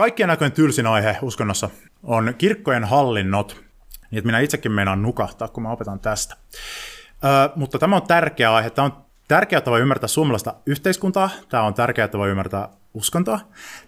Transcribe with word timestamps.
Kaikkien 0.00 0.28
näköinen 0.28 0.52
tylsin 0.52 0.86
aihe 0.86 1.18
uskonnossa 1.22 1.70
on 2.02 2.34
kirkkojen 2.38 2.84
hallinnot, 2.84 3.64
että 4.12 4.26
minä 4.26 4.38
itsekin 4.38 4.72
meinaan 4.72 5.02
nukahtaa, 5.02 5.48
kun 5.48 5.62
mä 5.62 5.70
opetan 5.70 6.00
tästä. 6.00 6.36
Ö, 7.24 7.50
mutta 7.56 7.78
tämä 7.78 7.96
on 7.96 8.02
tärkeä 8.02 8.54
aihe. 8.54 8.70
Tämä 8.70 8.86
on 8.86 9.04
tärkeää, 9.28 9.62
voi 9.66 9.80
ymmärtää 9.80 10.08
suomalaista 10.08 10.54
yhteiskuntaa. 10.66 11.30
Tämä 11.48 11.62
on 11.62 11.74
tärkeää, 11.74 12.08
voi 12.12 12.30
ymmärtää 12.30 12.68
uskontoa. 12.94 13.40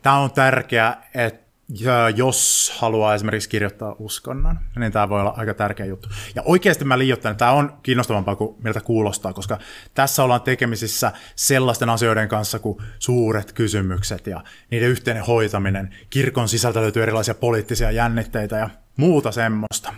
Tämä 0.03 0.19
on 0.19 0.31
tärkeää, 0.31 1.09
että 1.15 1.52
ja 1.69 2.11
jos 2.11 2.73
haluaa 2.79 3.15
esimerkiksi 3.15 3.49
kirjoittaa 3.49 3.97
uskonnon, 3.99 4.59
niin 4.77 4.93
tämä 4.93 5.09
voi 5.09 5.21
olla 5.21 5.35
aika 5.37 5.55
tärkeä 5.55 5.87
juttu. 5.87 6.09
Ja 6.35 6.43
oikeasti 6.45 6.85
mä 6.85 6.99
liioittelen, 6.99 7.37
tämä 7.37 7.53
on 7.53 7.73
kiinnostavampaa 7.83 8.37
kuin 8.37 8.57
miltä 8.65 8.81
kuulostaa, 8.81 9.33
koska 9.33 9.59
tässä 9.95 10.25
ollaan 10.25 10.43
tekemisissä 10.43 11.13
sellaisten 11.37 11.91
asioiden 11.91 12.29
kanssa 12.29 12.59
kuin 12.59 12.79
suuret 12.99 13.53
kysymykset 13.53 14.27
ja 14.27 14.45
niiden 14.71 14.89
yhteinen 14.89 15.25
hoitaminen. 15.25 15.95
Kirkon 16.11 16.49
sisältä 16.49 16.81
löytyy 16.81 17.03
erilaisia 17.03 17.35
poliittisia 17.35 17.91
jännitteitä 17.91 18.57
ja 18.57 18.71
muuta 18.97 19.33
semmoista 19.33 19.95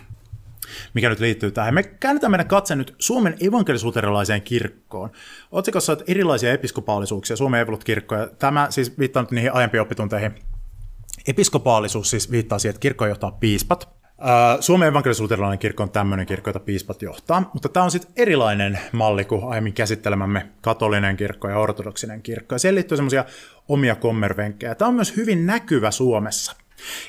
mikä 0.93 1.09
nyt 1.09 1.19
liittyy 1.19 1.51
tähän. 1.51 1.73
Me 1.73 1.83
käännetään 1.83 2.31
meidän 2.31 2.47
katse 2.47 2.75
nyt 2.75 2.95
Suomen 2.99 3.35
evankelisuterilaiseen 3.39 4.41
kirkkoon. 4.41 5.11
Otsikossa 5.51 5.91
on 5.91 5.97
erilaisia 6.07 6.53
episkopaalisuuksia, 6.53 7.35
Suomen 7.35 7.59
evankelisuuskirkkoja. 7.59 8.27
Tämä 8.27 8.67
siis 8.69 8.99
viittaa 8.99 9.23
nyt 9.23 9.31
niihin 9.31 9.53
aiempiin 9.53 9.81
opitunteihin, 9.81 10.35
Episkopaalisuus 11.27 12.09
siis 12.09 12.31
viittaa 12.31 12.59
siihen, 12.59 12.71
että 12.71 12.79
kirkko 12.79 13.05
johtaa 13.05 13.31
piispat. 13.31 13.89
Suomen 14.59 14.87
evankelisuuterilainen 14.87 15.59
kirkko 15.59 15.83
on 15.83 15.89
tämmöinen 15.89 16.25
kirkko, 16.25 16.49
jota 16.49 16.59
piispat 16.59 17.01
johtaa, 17.01 17.49
mutta 17.53 17.69
tämä 17.69 17.83
on 17.83 17.91
sitten 17.91 18.11
erilainen 18.15 18.79
malli 18.91 19.25
kuin 19.25 19.43
aiemmin 19.43 19.73
käsittelemämme 19.73 20.49
katolinen 20.61 21.17
kirkko 21.17 21.49
ja 21.49 21.59
ortodoksinen 21.59 22.21
kirkko. 22.21 22.55
Ja 22.55 22.59
siihen 22.59 22.75
liittyy 22.75 22.97
semmoisia 22.97 23.25
omia 23.67 23.95
kommervenkkejä. 23.95 24.75
Tämä 24.75 24.89
on 24.89 24.95
myös 24.95 25.15
hyvin 25.15 25.45
näkyvä 25.45 25.91
Suomessa. 25.91 26.55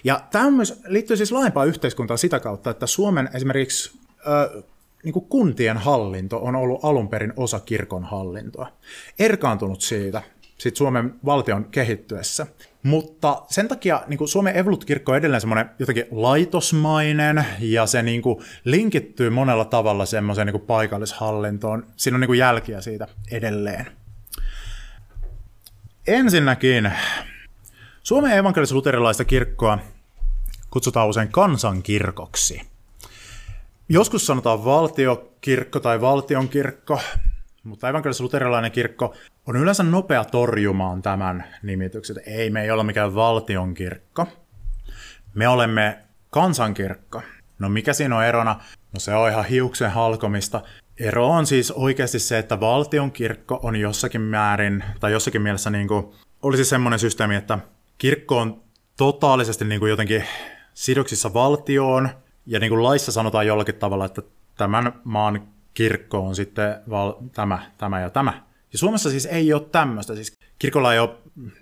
Ja 0.05 0.20
tämä 0.31 0.50
myös, 0.50 0.81
liittyy 0.87 1.17
siis 1.17 1.32
laajempaan 1.32 1.69
yhteiskuntaan 1.69 2.19
sitä 2.19 2.41
kautta, 2.41 2.71
että 2.71 2.87
Suomen 2.87 3.28
esimerkiksi 3.34 3.99
äh, 4.10 4.62
niin 5.05 5.12
kuin 5.12 5.26
kuntien 5.28 5.76
hallinto 5.76 6.38
on 6.38 6.56
ollut 6.56 6.84
alun 6.84 7.09
perin 7.09 7.32
osa 7.37 7.60
kirkon 7.60 8.05
hallintoa. 8.05 8.69
Erkaantunut 9.19 9.81
siitä, 9.81 10.22
sit 10.59 10.76
Suomen 10.76 11.15
valtion 11.25 11.65
kehittyessä. 11.65 12.47
Mutta 12.86 13.42
sen 13.48 13.69
takia 13.69 14.02
niin 14.06 14.19
kuin 14.19 14.28
Suomen 14.28 14.56
Evolut-kirkko 14.56 15.12
on 15.12 15.19
edelleen 15.19 15.41
semmoinen 15.41 15.70
jotenkin 15.78 16.06
laitosmainen, 16.10 17.47
ja 17.60 17.86
se 17.86 18.02
niin 18.02 18.22
kuin 18.22 18.44
linkittyy 18.64 19.30
monella 19.30 19.64
tavalla 19.64 20.06
semmoiseen 20.06 20.47
niin 20.47 20.52
kuin 20.52 20.66
paikallishallintoon. 20.66 21.86
Siinä 21.96 22.14
on 22.16 22.20
niin 22.20 22.28
kuin 22.28 22.38
jälkiä 22.38 22.80
siitä 22.80 23.08
edelleen. 23.30 23.86
Ensinnäkin 26.06 26.92
Suomen 28.02 28.32
evankelis-luterilaista 28.32 29.25
kirkkoa 29.25 29.78
kutsutaan 30.70 31.08
usein 31.08 31.28
kansankirkoksi. 31.28 32.62
Joskus 33.88 34.26
sanotaan 34.26 34.64
valtiokirkko 34.64 35.80
tai 35.80 36.00
valtionkirkko, 36.00 37.00
mutta 37.66 37.88
evankelis-luterilainen 37.88 38.71
kirkko 38.71 39.15
on 39.47 39.56
yleensä 39.56 39.82
nopea 39.82 40.25
torjumaan 40.25 41.03
tämän 41.03 41.44
nimityksen. 41.62 42.16
Ei, 42.27 42.50
me 42.50 42.62
ei 42.62 42.71
ole 42.71 42.82
mikään 42.82 43.15
valtionkirkko. 43.15 44.27
Me 45.34 45.49
olemme 45.49 45.99
kansankirkko. 46.31 47.22
No 47.59 47.69
mikä 47.69 47.93
siinä 47.93 48.16
on 48.16 48.25
erona? 48.25 48.60
No 48.93 49.00
se 49.00 49.15
on 49.15 49.31
ihan 49.31 49.44
hiuksen 49.44 49.91
halkomista. 49.91 50.62
Ero 51.00 51.28
on 51.28 51.47
siis 51.47 51.71
oikeasti 51.71 52.19
se, 52.19 52.38
että 52.38 52.60
valtionkirkko 52.60 53.60
on 53.62 53.76
jossakin 53.76 54.21
määrin, 54.21 54.84
tai 55.00 55.12
jossakin 55.12 55.43
mielessä 55.43 55.71
niin 55.71 55.88
kuin, 55.88 56.12
olisi 56.43 56.65
semmoinen 56.65 56.99
systeemi, 56.99 57.37
että 57.37 57.59
kirkko 57.99 58.38
on 58.38 58.62
totaalisesti 58.97 59.65
niin 59.65 59.81
kuin 59.81 59.91
jotenkin 59.91 60.25
sidoksissa 60.75 61.34
valtioon, 61.34 62.09
ja 62.47 62.60
niin 62.60 62.71
kuin 62.71 62.82
laissa 62.82 63.12
sanotaan 63.12 63.47
jollakin 63.47 63.75
tavalla, 63.75 64.05
että 64.05 64.22
tämän 64.56 64.93
maan 65.05 65.49
kirkko 65.76 66.19
on 66.19 66.37
sitten 66.37 66.76
val- 66.91 67.14
tämä, 67.32 67.70
tämä 67.78 68.00
ja 68.00 68.10
tämä. 68.10 68.42
Ja 68.72 68.78
Suomessa 68.78 69.10
siis 69.10 69.26
ei 69.26 69.53
ole 69.53 69.62
tämmöistä. 69.72 70.14
Siis 70.14 70.38
kirkolla 70.59 70.92
ei 70.92 70.98
ole 70.98 71.10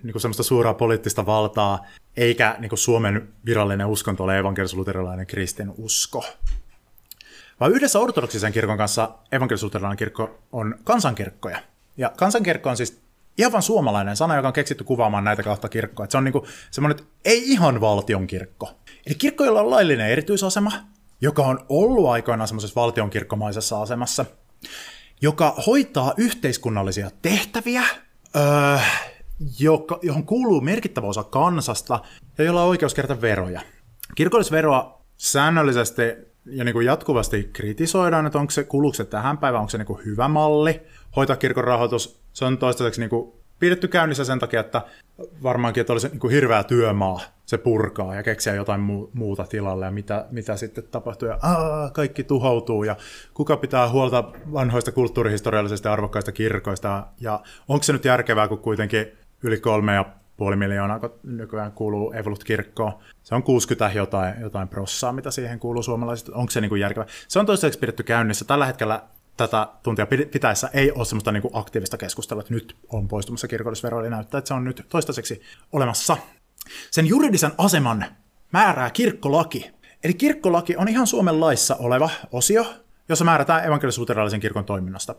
niin 0.03 0.21
semmoista 0.21 0.43
suuraa 0.43 0.73
poliittista 0.73 1.25
valtaa, 1.25 1.85
eikä 2.17 2.55
niin 2.59 2.77
Suomen 2.77 3.27
virallinen 3.45 3.87
uskonto 3.87 4.23
ole 4.23 4.39
evankelis-luterilainen 4.39 5.27
kristin 5.27 5.73
usko. 5.77 6.25
Vaan 7.59 7.71
yhdessä 7.71 7.99
ortodoksisen 7.99 8.53
kirkon 8.53 8.77
kanssa 8.77 9.09
evankelis-luterilainen 9.31 9.97
kirkko 9.97 10.39
on 10.51 10.75
kansankirkkoja. 10.83 11.59
Ja 11.97 12.11
kansankirkko 12.17 12.69
on 12.69 12.77
siis 12.77 13.01
ihan 13.37 13.51
vaan 13.51 13.63
suomalainen 13.63 14.15
sana, 14.15 14.35
joka 14.35 14.47
on 14.47 14.53
keksitty 14.53 14.83
kuvaamaan 14.83 15.23
näitä 15.23 15.43
kahta 15.43 15.69
kirkkoa. 15.69 16.03
Että 16.03 16.11
se 16.11 16.17
on 16.17 16.23
niin 16.23 16.43
semmoinen, 16.71 17.05
ei 17.25 17.51
ihan 17.51 17.81
valtion 17.81 18.27
kirkko. 18.27 18.71
Eli 19.05 19.15
kirkko, 19.15 19.45
jolla 19.45 19.61
on 19.61 19.69
laillinen 19.69 20.09
erityisasema, 20.09 20.71
joka 21.25 21.43
on 21.43 21.59
ollut 21.69 22.09
aikoinaan 22.09 22.47
semmoisessa 22.47 22.81
valtionkirkkomaisessa 22.81 23.81
asemassa, 23.81 24.25
joka 25.21 25.55
hoitaa 25.67 26.13
yhteiskunnallisia 26.17 27.09
tehtäviä, 27.21 27.83
öö, 28.35 28.77
joka, 29.59 29.99
johon 30.01 30.25
kuuluu 30.25 30.61
merkittävä 30.61 31.07
osa 31.07 31.23
kansasta 31.23 31.99
ja 32.37 32.43
jolla 32.43 32.63
on 32.63 32.69
oikeus 32.69 32.93
kerätä 32.93 33.21
veroja. 33.21 33.61
Kirkollisveroa 34.15 35.01
säännöllisesti 35.17 36.01
ja 36.45 36.63
niin 36.63 36.73
kuin 36.73 36.85
jatkuvasti 36.85 37.49
kritisoidaan, 37.53 38.25
että 38.25 38.39
onko 38.39 38.51
se, 38.51 38.63
kuluuko 38.63 38.93
se 38.93 39.05
tähän 39.05 39.37
päivään, 39.37 39.61
onko 39.61 39.69
se 39.69 39.77
niin 39.77 39.85
kuin 39.85 40.05
hyvä 40.05 40.27
malli 40.27 40.81
hoitaa 41.15 41.35
kirkon 41.35 41.63
rahoitus. 41.63 42.21
Se 42.33 42.45
on 42.45 42.57
toistaiseksi 42.57 43.01
niin 43.01 43.09
kuin 43.09 43.33
pidetty 43.59 43.87
käynnissä 43.87 44.25
sen 44.25 44.39
takia, 44.39 44.59
että 44.59 44.81
varmaankin, 45.43 45.81
että 45.81 45.93
olisi 45.93 46.09
niin 46.09 46.31
hirveä 46.31 46.63
työmaa 46.63 47.19
se 47.45 47.57
purkaa 47.57 48.15
ja 48.15 48.23
keksiä 48.23 48.55
jotain 48.55 48.81
muuta 49.13 49.45
tilalle 49.49 49.85
ja 49.85 49.91
mitä, 49.91 50.25
mitä 50.31 50.57
sitten 50.57 50.83
tapahtuu. 50.91 51.27
Ja 51.27 51.37
aa, 51.41 51.89
kaikki 51.89 52.23
tuhoutuu 52.23 52.83
ja 52.83 52.95
kuka 53.33 53.57
pitää 53.57 53.89
huolta 53.89 54.23
vanhoista 54.53 54.91
kulttuurihistoriallisista 54.91 55.93
arvokkaista 55.93 56.31
kirkoista 56.31 57.07
ja 57.21 57.39
onko 57.67 57.83
se 57.83 57.93
nyt 57.93 58.05
järkevää, 58.05 58.47
kun 58.47 58.59
kuitenkin 58.59 59.07
yli 59.43 59.59
kolme 59.59 59.93
ja 59.93 60.05
puoli 60.37 60.55
miljoonaa, 60.55 60.99
kun 60.99 61.13
nykyään 61.23 61.71
kuuluu 61.71 62.13
Evolut-kirkkoon. 62.13 62.93
Se 63.23 63.35
on 63.35 63.43
60 63.43 63.91
jotain, 63.95 64.41
jotain 64.41 64.67
prossaa, 64.67 65.13
mitä 65.13 65.31
siihen 65.31 65.59
kuuluu 65.59 65.83
suomalaiset. 65.83 66.29
Onko 66.29 66.51
se 66.51 66.61
niin 66.61 66.69
kuin 66.69 66.81
järkevää? 66.81 67.07
Se 67.27 67.39
on 67.39 67.45
toistaiseksi 67.45 67.79
pidetty 67.79 68.03
käynnissä. 68.03 68.45
Tällä 68.45 68.65
hetkellä 68.65 69.03
tätä 69.37 69.67
tuntia 69.83 70.07
pitäessä 70.31 70.69
ei 70.73 70.91
ole 70.91 71.05
semmoista 71.05 71.31
niin 71.31 71.41
kuin 71.41 71.51
aktiivista 71.55 71.97
keskustelua, 71.97 72.41
että 72.41 72.53
nyt 72.53 72.75
on 72.89 73.07
poistumassa 73.07 73.47
kirkollisvero, 73.47 73.99
eli 73.99 74.09
näyttää, 74.09 74.37
että 74.37 74.47
se 74.47 74.53
on 74.53 74.63
nyt 74.63 74.85
toistaiseksi 74.89 75.41
olemassa. 75.71 76.17
Sen 76.91 77.07
juridisen 77.07 77.51
aseman 77.57 78.05
määrää 78.51 78.89
kirkkolaki. 78.89 79.71
Eli 80.03 80.13
kirkkolaki 80.13 80.77
on 80.77 80.87
ihan 80.87 81.07
Suomen 81.07 81.39
laissa 81.39 81.75
oleva 81.75 82.09
osio, 82.31 82.65
jossa 83.09 83.25
määrätään 83.25 83.65
evankelis 83.65 83.99
kirkon 84.41 84.65
toiminnasta. 84.65 85.15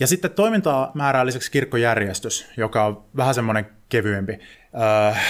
Ja 0.00 0.06
sitten 0.06 0.30
toimintaa 0.30 0.90
määrää 0.94 1.26
lisäksi 1.26 1.50
kirkkojärjestys, 1.50 2.46
joka 2.56 2.84
on 2.84 3.04
vähän 3.16 3.34
semmoinen 3.34 3.66
kevyempi, 3.88 4.38
äh, 5.12 5.24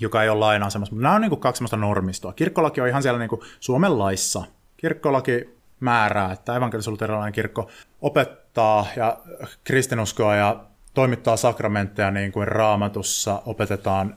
joka 0.00 0.22
ei 0.22 0.28
ole 0.28 0.38
lain 0.38 0.62
asemassa. 0.62 0.94
Mutta 0.94 1.02
nämä 1.02 1.14
on 1.14 1.20
niin 1.20 1.30
kuin 1.30 1.40
kaksi 1.40 1.64
normistoa. 1.76 2.32
Kirkkolaki 2.32 2.80
on 2.80 2.88
ihan 2.88 3.02
siellä 3.02 3.18
niin 3.18 3.28
kuin 3.28 3.40
Suomen 3.60 3.98
laissa. 3.98 4.44
Kirkkolaki 4.76 5.57
määrää, 5.80 6.32
että 6.32 6.56
evankelis 6.56 6.88
kirkko 7.32 7.70
opettaa 8.00 8.86
ja 8.96 9.18
kristinuskoa 9.64 10.36
ja 10.36 10.64
toimittaa 10.94 11.36
sakramentteja 11.36 12.10
niin 12.10 12.32
kuin 12.32 12.48
raamatussa 12.48 13.42
opetetaan 13.46 14.16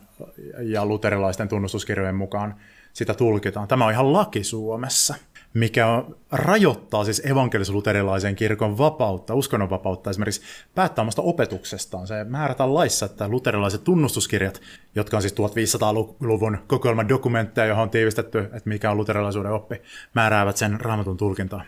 ja 0.59 0.85
luterilaisten 0.85 1.47
tunnustuskirjojen 1.47 2.15
mukaan 2.15 2.55
sitä 2.93 3.13
tulkitaan. 3.13 3.67
Tämä 3.67 3.85
on 3.85 3.91
ihan 3.91 4.13
laki 4.13 4.43
Suomessa, 4.43 5.15
mikä 5.53 6.03
rajoittaa 6.31 7.03
siis 7.03 7.21
evankelis-luterilaisen 7.25 8.35
kirkon 8.35 8.77
vapautta, 8.77 9.35
uskonnonvapautta 9.35 10.09
esimerkiksi 10.09 10.41
päättää 10.75 11.01
omasta 11.01 11.21
opetuksestaan. 11.21 12.07
Se 12.07 12.23
määrätään 12.23 12.73
laissa, 12.73 13.05
että 13.05 13.27
luterilaiset 13.27 13.83
tunnustuskirjat, 13.83 14.61
jotka 14.95 15.17
on 15.17 15.21
siis 15.21 15.33
1500-luvun 15.33 16.57
kokoelman 16.67 17.09
dokumentteja, 17.09 17.67
johon 17.67 17.83
on 17.83 17.89
tiivistetty, 17.89 18.39
että 18.39 18.69
mikä 18.69 18.91
on 18.91 18.97
luterilaisuuden 18.97 19.51
oppi, 19.51 19.81
määräävät 20.15 20.57
sen 20.57 20.81
raamatun 20.81 21.17
tulkintaa. 21.17 21.63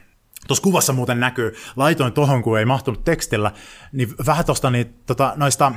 Tuossa 0.47 0.63
kuvassa 0.63 0.94
muuten 0.94 1.19
näkyy, 1.19 1.56
laitoin 1.75 2.13
tohon, 2.13 2.44
kun 2.44 2.59
ei 2.59 2.65
mahtunut 2.65 3.03
tekstillä, 3.03 3.51
niin 3.91 4.09
vähän 4.25 4.45
tuosta 4.45 4.69
niin, 4.69 4.95
tota, 5.06 5.33
noista, 5.35 5.71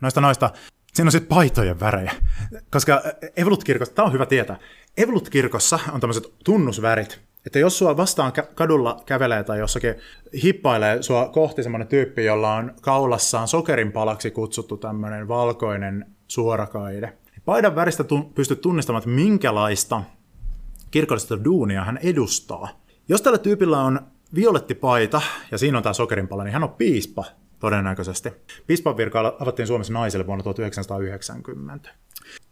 noista, 0.00 0.20
noista, 0.20 0.50
siinä 0.92 1.08
on 1.08 1.12
sitten 1.12 1.36
paitojen 1.36 1.80
värejä. 1.80 2.12
Koska 2.70 3.02
Evolut-kirkossa, 3.36 3.94
tämä 3.94 4.06
on 4.06 4.12
hyvä 4.12 4.26
tietää, 4.26 4.58
Evolut-kirkossa 4.96 5.78
on 5.92 6.00
tämmöiset 6.00 6.24
tunnusvärit, 6.44 7.20
että 7.46 7.58
jos 7.58 7.78
sua 7.78 7.96
vastaan 7.96 8.32
kadulla 8.54 9.02
kävelee 9.06 9.44
tai 9.44 9.58
jossakin 9.58 9.94
hippailee 10.42 11.02
sua 11.02 11.28
kohti 11.28 11.62
semmoinen 11.62 11.88
tyyppi, 11.88 12.24
jolla 12.24 12.54
on 12.54 12.74
kaulassaan 12.80 13.48
sokerin 13.48 13.92
palaksi 13.92 14.30
kutsuttu 14.30 14.76
tämmöinen 14.76 15.28
valkoinen 15.28 16.06
suorakaide, 16.28 17.06
niin 17.06 17.42
paidan 17.44 17.74
väristä 17.74 18.04
pystyt 18.34 18.60
tunnistamaan, 18.60 19.00
että 19.00 19.10
minkälaista 19.10 20.02
kirkollista 20.90 21.44
duunia 21.44 21.84
hän 21.84 21.98
edustaa. 22.02 22.68
Jos 23.08 23.22
tällä 23.22 23.38
tyypillä 23.38 23.82
on 23.82 24.00
violetti 24.34 24.74
paita 24.74 25.22
ja 25.50 25.58
siinä 25.58 25.78
on 25.78 25.82
tämä 25.82 25.92
sokerinpala, 25.92 26.44
niin 26.44 26.52
hän 26.52 26.64
on 26.64 26.72
piispa 26.72 27.24
todennäköisesti. 27.58 28.32
Piispan 28.66 28.96
virka 28.96 29.36
avattiin 29.40 29.66
Suomessa 29.66 29.92
naiselle 29.92 30.26
vuonna 30.26 30.42
1990. 30.42 31.90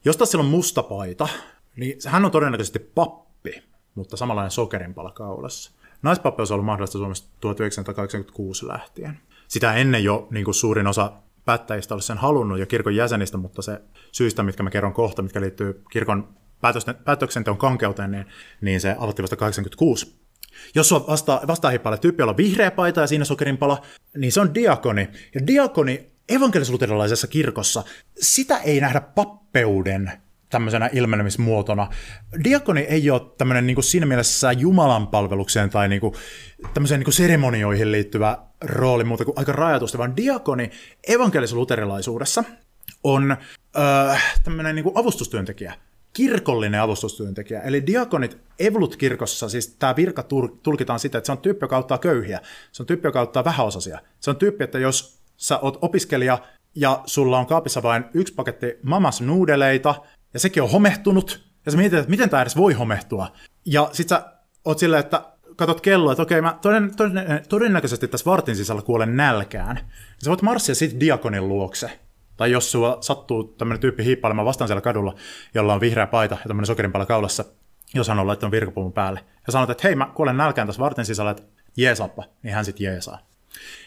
Jos 0.04 0.16
taas 0.16 0.31
sillä 0.31 0.44
on 0.44 0.50
musta 0.50 0.82
paita, 0.82 1.28
niin 1.76 1.98
hän 2.06 2.25
on 2.25 2.31
todennäköisesti 2.31 2.78
pappi, 2.78 3.62
mutta 3.94 4.16
samanlainen 4.16 4.50
sokerinpala 4.50 5.10
kaulassa. 5.10 5.70
Naispappeus 6.02 6.50
on 6.50 6.54
ollut 6.54 6.66
mahdollista 6.66 6.98
Suomessa 6.98 7.25
1986 7.40 8.66
lähtien. 8.66 9.20
Sitä 9.48 9.75
ennen 9.75 10.04
jo 10.04 10.28
niin 10.31 10.44
kuin 10.44 10.54
suurin 10.54 10.87
osa 10.87 11.12
päättäjistä 11.44 11.94
olisi 11.94 12.06
sen 12.06 12.19
halunnut 12.19 12.58
ja 12.58 12.66
kirkon 12.66 12.96
jäsenistä, 12.96 13.37
mutta 13.37 13.62
se 13.62 13.81
syistä, 14.12 14.42
mitkä 14.42 14.62
mä 14.62 14.70
kerron 14.70 14.92
kohta, 14.92 15.22
mitkä 15.22 15.40
liittyy 15.40 15.82
kirkon 15.90 16.28
päätöksenteon 17.04 17.58
kankeuteen, 17.58 18.10
niin, 18.10 18.26
niin 18.60 18.81
se 18.81 18.96
avattiin 18.98 19.25
vasta 19.25 19.37
86. 19.37 20.20
Jos 20.75 20.88
sua 20.88 21.06
vasta, 21.06 21.40
vastaahippaalle 21.46 21.98
tyyppi, 21.98 22.22
jolla 22.22 22.31
on 22.31 22.36
vihreä 22.36 22.70
paita 22.70 23.00
ja 23.00 23.06
siinä 23.06 23.25
sokerinpala, 23.25 23.82
niin 24.16 24.32
se 24.32 24.40
on 24.40 24.54
diakoni. 24.54 25.08
Ja 25.34 25.46
diakoni 25.46 26.10
evankelis 26.28 26.72
kirkossa, 27.31 27.82
sitä 28.20 28.58
ei 28.58 28.81
nähdä 28.81 29.00
pappeuden 29.00 30.12
tämmöisenä 30.50 30.91
ilmenemismuotona. 30.93 31.88
Diakoni 32.44 32.81
ei 32.81 33.11
ole 33.11 33.23
tämmöinen 33.38 33.67
niin 33.67 33.75
kuin 33.75 33.85
siinä 33.85 34.06
mielessä 34.06 34.52
Jumalan 34.52 35.06
palvelukseen 35.06 35.70
tai 35.70 35.88
niin 35.88 36.00
kuin, 36.00 36.14
tämmöiseen 36.75 36.99
niin 36.99 37.05
kuin 37.05 37.14
seremonioihin 37.14 37.93
liittyvä 37.93 38.38
rooli 38.61 39.05
muuta 39.05 39.25
kuin 39.25 39.38
aika 39.38 39.52
rajatusti, 39.52 39.99
vaan 39.99 40.17
diakoni 40.17 40.70
evankelis-luterilaisuudessa 41.08 42.44
on 43.05 43.37
öö, 43.76 44.17
tämmöinen 44.44 44.75
niin 44.75 44.85
kuin 44.85 44.99
avustustyöntekijä 44.99 45.75
kirkollinen 46.12 46.81
avustustyöntekijä. 46.81 47.61
Eli 47.61 47.87
diakonit 47.87 48.38
Evolut-kirkossa, 48.58 49.49
siis 49.49 49.69
tämä 49.69 49.96
virka 49.96 50.25
tulkitaan 50.62 50.99
sitä, 50.99 51.19
että 51.19 51.26
se 51.26 51.32
on 51.32 51.38
tyyppi, 51.38 51.64
joka 51.64 51.76
auttaa 51.76 51.99
köyhiä. 51.99 52.41
Se 52.73 52.82
on 52.82 52.87
tyyppi, 52.87 53.08
joka 53.08 53.20
auttaa 53.20 53.44
vähäosaisia. 53.44 53.99
Se 54.20 54.31
on 54.31 54.37
tyyppi, 54.37 54.64
että 54.64 54.79
jos 54.79 55.20
sä 55.37 55.58
oot 55.58 55.79
opiskelija 55.82 56.38
ja 56.75 57.03
sulla 57.06 57.38
on 57.38 57.46
kaapissa 57.46 57.82
vain 57.82 58.05
yksi 58.14 58.35
paketti 58.35 58.79
mamas 58.82 59.20
nuudeleita, 59.20 59.94
ja 60.35 60.41
sekin 60.41 60.62
on 60.62 60.71
homehtunut, 60.71 61.50
ja 61.67 61.73
sä 61.73 61.79
mietit, 61.79 61.99
että 61.99 62.11
miten 62.11 62.31
tämä 62.31 62.43
edes 62.43 62.56
voi 62.56 62.73
homehtua. 62.73 63.32
Ja 63.65 63.91
sit 63.93 64.09
sä 64.09 64.25
oot 64.65 64.79
silleen, 64.79 65.00
että 65.00 65.23
katot 65.56 65.81
kelloa, 65.81 66.12
että 66.12 66.23
okei, 66.23 66.41
mä 66.41 66.59
toden, 66.62 66.97
toden, 66.97 67.44
todennäköisesti 67.49 68.09
tässä 68.09 68.31
vartin 68.31 68.56
sisällä 68.56 68.82
kuolen 68.82 69.17
nälkään. 69.17 69.77
Ja 69.77 70.25
sä 70.25 70.31
voit 70.31 70.43
marssia 70.43 70.75
sitten 70.75 71.00
diakonin 71.00 71.49
luokse 71.49 72.00
tai 72.41 72.50
jos 72.50 72.73
sulla 72.73 72.99
sattuu 73.00 73.44
tämmöinen 73.44 73.81
tyyppi 73.81 74.05
hiippailemaan 74.05 74.47
vastaan 74.47 74.69
siellä 74.69 74.81
kadulla, 74.81 75.15
jolla 75.55 75.75
on 75.75 75.81
vihreä 75.81 76.06
paita 76.06 76.35
ja 76.35 76.49
tämmöinen 76.49 76.67
sokerinpala 76.67 77.06
kaulassa, 77.06 77.44
jos 77.94 78.09
hän 78.09 78.19
on 78.19 78.27
laittanut 78.27 78.53
virkapuvun 78.53 78.93
päälle, 78.93 79.25
ja 79.47 79.53
sanot, 79.53 79.71
että 79.71 79.82
hei, 79.85 79.94
mä 79.94 80.11
kuolen 80.15 80.37
nälkään 80.37 80.67
tässä 80.67 80.81
varten 80.81 81.05
sisällä, 81.05 81.31
että 81.31 81.43
jeesappa, 81.77 82.25
niin 82.43 82.55
hän 82.55 82.65
sitten 82.65 82.85
jeesaa. 82.85 83.19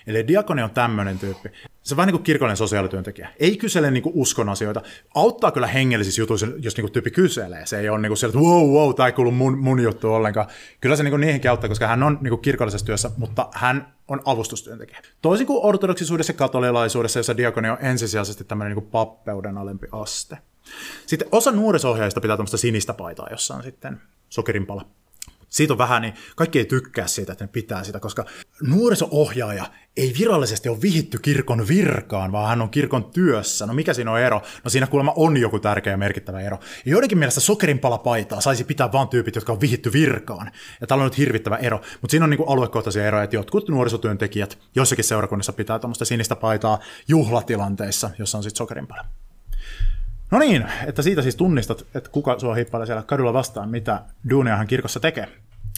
Eli 0.08 0.28
diakoni 0.28 0.64
on 0.64 0.72
tämmöinen 0.72 1.20
tyyppi. 1.20 1.50
Se 1.84 1.94
on 1.94 1.98
vähän 1.98 2.08
niin 2.08 2.14
kuin 2.14 2.24
kirkollinen 2.24 2.58
sosiaalityöntekijä. 2.58 3.30
Ei 3.40 3.58
kysele 3.58 3.92
niin 3.92 4.04
kuin 4.04 4.14
uskon 4.16 4.50
asioita. 4.50 4.82
Auttaa 5.16 5.52
kyllä 5.52 5.68
hengellisissä 5.68 6.22
jutuissa, 6.22 6.48
jos 6.60 6.78
niin 6.78 6.84
kuin 6.84 6.92
tyyppi 6.92 7.12
kyselee. 7.12 7.66
Se 7.66 7.80
ei 7.80 7.90
ole 7.90 8.00
niin 8.00 8.10
kuin 8.10 8.18
sieltä, 8.18 8.38
että 8.38 8.50
wow, 8.50 8.70
wow, 8.70 8.96
tämä 8.96 9.08
ei 9.08 9.14
kuulu 9.14 9.32
mun, 9.32 9.58
mun 9.58 9.80
juttu 9.80 10.14
ollenkaan. 10.14 10.48
Kyllä 10.82 10.96
se 10.96 11.04
niin 11.04 11.12
kuin 11.12 11.22
niihinkin 11.22 11.52
auttaa, 11.52 11.70
koska 11.70 11.88
hän 11.88 12.04
on 12.04 12.18
niin 12.22 12.30
kuin 12.30 12.42
kirkollisessa 12.42 12.86
työssä, 12.86 13.12
mutta 13.18 13.50
hän 13.54 13.94
on 14.08 14.22
avustustyöntekijä. 14.26 15.02
Toisin 15.22 15.48
kuin 15.48 15.66
ortodoksisuudessa 15.66 16.34
ja 16.34 16.38
katolilaisuudessa, 16.38 17.20
jossa 17.20 17.38
diakoni 17.38 17.70
on 17.70 17.78
ensisijaisesti 17.82 18.44
tämmöinen 18.44 18.76
niin 18.76 18.84
kuin 18.84 18.92
pappeuden 18.92 19.58
alempi 19.58 19.88
aste. 19.92 20.38
Sitten 21.06 21.28
osa 21.32 21.52
nuorisohjaajista 21.52 22.22
pitää 22.22 22.38
tämmöistä 22.38 22.58
sinistä 22.58 22.94
paitaa, 22.94 23.28
jossa 23.32 23.56
on 23.56 23.64
sitten 23.64 24.02
sokerinpala 24.30 24.86
siitä 25.54 25.74
on 25.74 25.78
vähän, 25.78 26.02
niin 26.02 26.14
kaikki 26.36 26.60
ei 26.60 26.66
tykkää 26.66 27.08
siitä, 27.08 27.32
että 27.32 27.44
ne 27.46 27.50
pitää 27.52 27.84
sitä, 27.84 28.00
koska 28.00 28.26
nuoriso-ohjaaja 28.62 29.66
ei 29.98 30.14
virallisesti 30.20 30.70
ole 30.70 30.82
vihitty 30.82 31.20
kirkon 31.20 31.68
virkaan, 31.68 32.32
vaan 32.32 32.50
hän 32.50 32.62
on 32.62 32.70
kirkon 32.70 33.12
työssä. 33.12 33.66
No 33.66 33.74
mikä 33.74 33.94
siinä 33.94 34.12
on 34.12 34.20
ero? 34.20 34.42
No 34.64 34.70
siinä 34.70 34.88
kuulemma 34.88 35.14
on 35.16 35.38
joku 35.38 35.60
tärkeä 35.60 35.94
ja 35.94 35.98
merkittävä 35.98 36.42
ero. 36.42 36.60
Ja 36.86 36.92
joidenkin 36.92 37.18
mielestä 37.18 37.40
sokerinpalapaitaa 37.40 38.42
saisi 38.42 38.64
pitää 38.64 38.92
vain 38.92 39.08
tyypit, 39.08 39.36
jotka 39.36 39.54
on 39.54 39.62
vihitty 39.62 39.94
virkaan. 39.94 40.52
Ja 40.82 40.88
täällä 40.88 41.04
on 41.04 41.10
nyt 41.10 41.18
hirvittävä 41.18 41.56
ero. 41.56 41.78
Mutta 41.78 42.12
siinä 42.12 42.24
on 42.24 42.30
niin 42.30 42.48
aluekohtaisia 42.48 43.08
eroja, 43.08 43.24
että 43.24 43.36
jotkut 43.36 43.70
nuorisotyöntekijät 43.70 44.60
jossakin 44.76 45.06
seurakunnassa 45.06 45.54
pitää 45.54 45.80
tuommoista 45.80 46.06
sinistä 46.06 46.36
paitaa 46.36 46.80
juhlatilanteissa, 47.08 48.10
jossa 48.20 48.38
on 48.38 48.44
sitten 48.44 48.58
sokerinpala. 48.58 49.23
No 50.34 50.40
niin, 50.40 50.66
että 50.88 51.02
siitä 51.02 51.22
siis 51.22 51.36
tunnistat, 51.36 51.86
että 51.96 52.10
kuka 52.10 52.40
sua 52.40 52.56
hippailee 52.56 52.86
siellä 52.86 53.04
kadulla 53.04 53.34
vastaan, 53.34 53.70
mitä 53.70 54.02
duuniahan 54.30 54.68
kirkossa 54.68 55.00
tekee, 55.00 55.28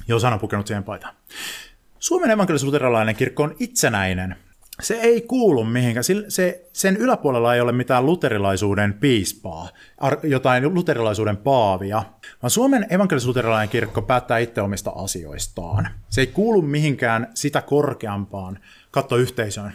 jos 0.07 0.23
hän 0.23 0.33
on 0.33 0.39
pukenut 0.39 0.67
siihen 0.67 0.83
paitaan. 0.83 1.15
Suomen 1.99 2.31
evankelis-luterilainen 2.31 3.15
kirkko 3.15 3.43
on 3.43 3.55
itsenäinen. 3.59 4.35
Se 4.81 4.93
ei 4.93 5.21
kuulu 5.21 5.63
mihinkään. 5.63 6.03
Se, 6.27 6.65
sen 6.73 6.97
yläpuolella 6.97 7.55
ei 7.55 7.61
ole 7.61 7.71
mitään 7.71 8.05
luterilaisuuden 8.05 8.93
piispaa, 8.93 9.69
jotain 10.23 10.73
luterilaisuuden 10.73 11.37
paavia, 11.37 12.03
vaan 12.41 12.51
Suomen 12.51 12.85
evankelis-luterilainen 12.89 13.69
kirkko 13.69 14.01
päättää 14.01 14.37
itse 14.37 14.61
omista 14.61 14.91
asioistaan. 14.95 15.87
Se 16.09 16.21
ei 16.21 16.27
kuulu 16.27 16.61
mihinkään 16.61 17.27
sitä 17.33 17.61
korkeampaan 17.61 18.59
kattoyhteisöön, 18.91 19.73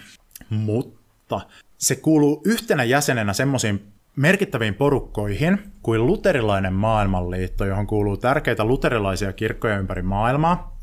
mutta 0.51 1.41
se 1.79 1.97
kuuluu 1.97 2.43
yhtenä 2.45 2.85
jäsenenä 2.85 3.33
semmoisiin 3.33 3.93
merkittäviin 4.21 4.75
porukkoihin 4.75 5.73
kuin 5.83 6.07
luterilainen 6.07 6.73
maailmanliitto, 6.73 7.65
johon 7.65 7.87
kuuluu 7.87 8.17
tärkeitä 8.17 8.65
luterilaisia 8.65 9.33
kirkkoja 9.33 9.79
ympäri 9.79 10.03
maailmaa. 10.03 10.79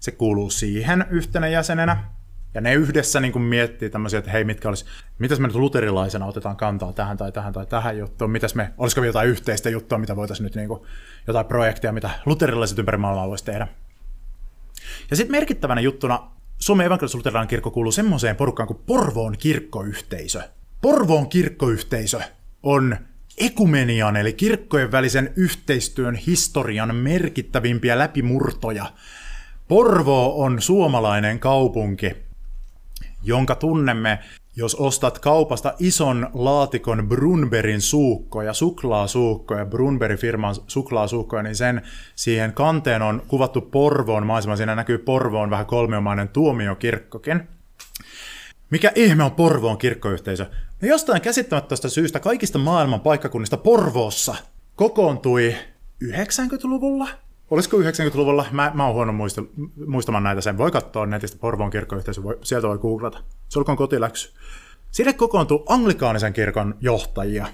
Se 0.00 0.10
kuuluu 0.10 0.50
siihen 0.50 1.04
yhtenä 1.10 1.48
jäsenenä. 1.48 2.04
Ja 2.54 2.60
ne 2.60 2.74
yhdessä 2.74 3.20
niin 3.20 3.32
kuin 3.32 3.42
miettii 3.42 3.90
tämmöisiä, 3.90 4.18
että 4.18 4.30
hei, 4.30 4.44
mitkä 4.44 4.68
olisi, 4.68 4.84
mitäs 5.18 5.40
me 5.40 5.46
nyt 5.46 5.56
luterilaisena 5.56 6.26
otetaan 6.26 6.56
kantaa 6.56 6.92
tähän 6.92 7.16
tai 7.16 7.32
tähän 7.32 7.52
tai 7.52 7.66
tähän 7.66 7.98
juttuun, 7.98 8.30
mitäs 8.30 8.54
me, 8.54 8.72
olisiko 8.78 9.04
jotain 9.04 9.28
yhteistä 9.28 9.70
juttua, 9.70 9.98
mitä 9.98 10.16
voitaisiin 10.16 10.44
nyt 10.44 10.54
niin 10.54 10.68
kuin, 10.68 10.80
jotain 11.26 11.46
projekteja, 11.46 11.92
mitä 11.92 12.10
luterilaiset 12.26 12.78
ympäri 12.78 12.98
maailmaa 12.98 13.28
voisi 13.28 13.44
tehdä. 13.44 13.68
Ja 15.10 15.16
sitten 15.16 15.32
merkittävänä 15.32 15.80
juttuna 15.80 16.30
Suomen 16.58 16.86
evankelis-luterilainen 16.86 17.48
kirkko 17.48 17.70
kuuluu 17.70 17.92
semmoiseen 17.92 18.36
porukkaan 18.36 18.66
kuin 18.66 18.80
Porvoon 18.86 19.36
kirkkoyhteisö. 19.38 20.42
Porvoon 20.82 21.28
kirkkoyhteisö 21.28 22.20
on 22.62 22.96
ekumenian 23.38 24.16
eli 24.16 24.32
kirkkojen 24.32 24.92
välisen 24.92 25.32
yhteistyön 25.36 26.14
historian 26.14 26.94
merkittävimpiä 26.94 27.98
läpimurtoja. 27.98 28.92
Porvoo 29.68 30.44
on 30.44 30.62
suomalainen 30.62 31.38
kaupunki, 31.38 32.16
jonka 33.22 33.54
tunnemme, 33.54 34.18
jos 34.56 34.74
ostat 34.74 35.18
kaupasta 35.18 35.74
ison 35.78 36.30
laatikon 36.34 37.08
Brunberin 37.08 37.80
suukkoja, 37.80 38.52
suklaasuukkoja, 38.52 39.66
Brunberin 39.66 40.18
firman 40.18 40.54
suklaasuukkoja, 40.66 41.42
niin 41.42 41.56
sen 41.56 41.82
siihen 42.14 42.52
kanteen 42.52 43.02
on 43.02 43.22
kuvattu 43.28 43.60
Porvoon 43.60 44.26
maisema. 44.26 44.56
Siinä 44.56 44.74
näkyy 44.74 44.98
Porvoon 44.98 45.50
vähän 45.50 45.66
kolmiomainen 45.66 46.28
tuomiokirkkokin. 46.28 47.48
Mikä 48.70 48.92
ihme 48.94 49.24
on 49.24 49.32
Porvoon 49.32 49.78
kirkkoyhteisö? 49.78 50.46
No 50.82 50.88
jostain 50.88 51.22
käsittämättömästä 51.22 51.88
syystä 51.88 52.20
kaikista 52.20 52.58
maailman 52.58 53.00
paikkakunnista 53.00 53.56
Porvoossa 53.56 54.34
kokoontui 54.76 55.56
90-luvulla. 56.04 57.08
Olisiko 57.50 57.76
90-luvulla? 57.76 58.46
Mä, 58.50 58.70
mä 58.74 58.86
oon 58.86 58.94
huono 58.94 59.12
muista, 59.12 59.42
muistamaan 59.86 60.24
näitä 60.24 60.40
sen. 60.40 60.58
Voi 60.58 60.70
katsoa 60.70 61.06
netistä 61.06 61.38
Porvoon 61.40 61.70
kirkkoyhteisö, 61.70 62.22
voi, 62.22 62.38
sieltä 62.42 62.68
voi 62.68 62.78
googlata. 62.78 63.18
Se 63.48 63.58
olkoon 63.58 63.78
kotiläksy. 63.78 64.32
Sinne 64.90 65.12
kokoontui 65.12 65.64
anglikaanisen 65.68 66.32
kirkon 66.32 66.74
johtajia. 66.80 67.46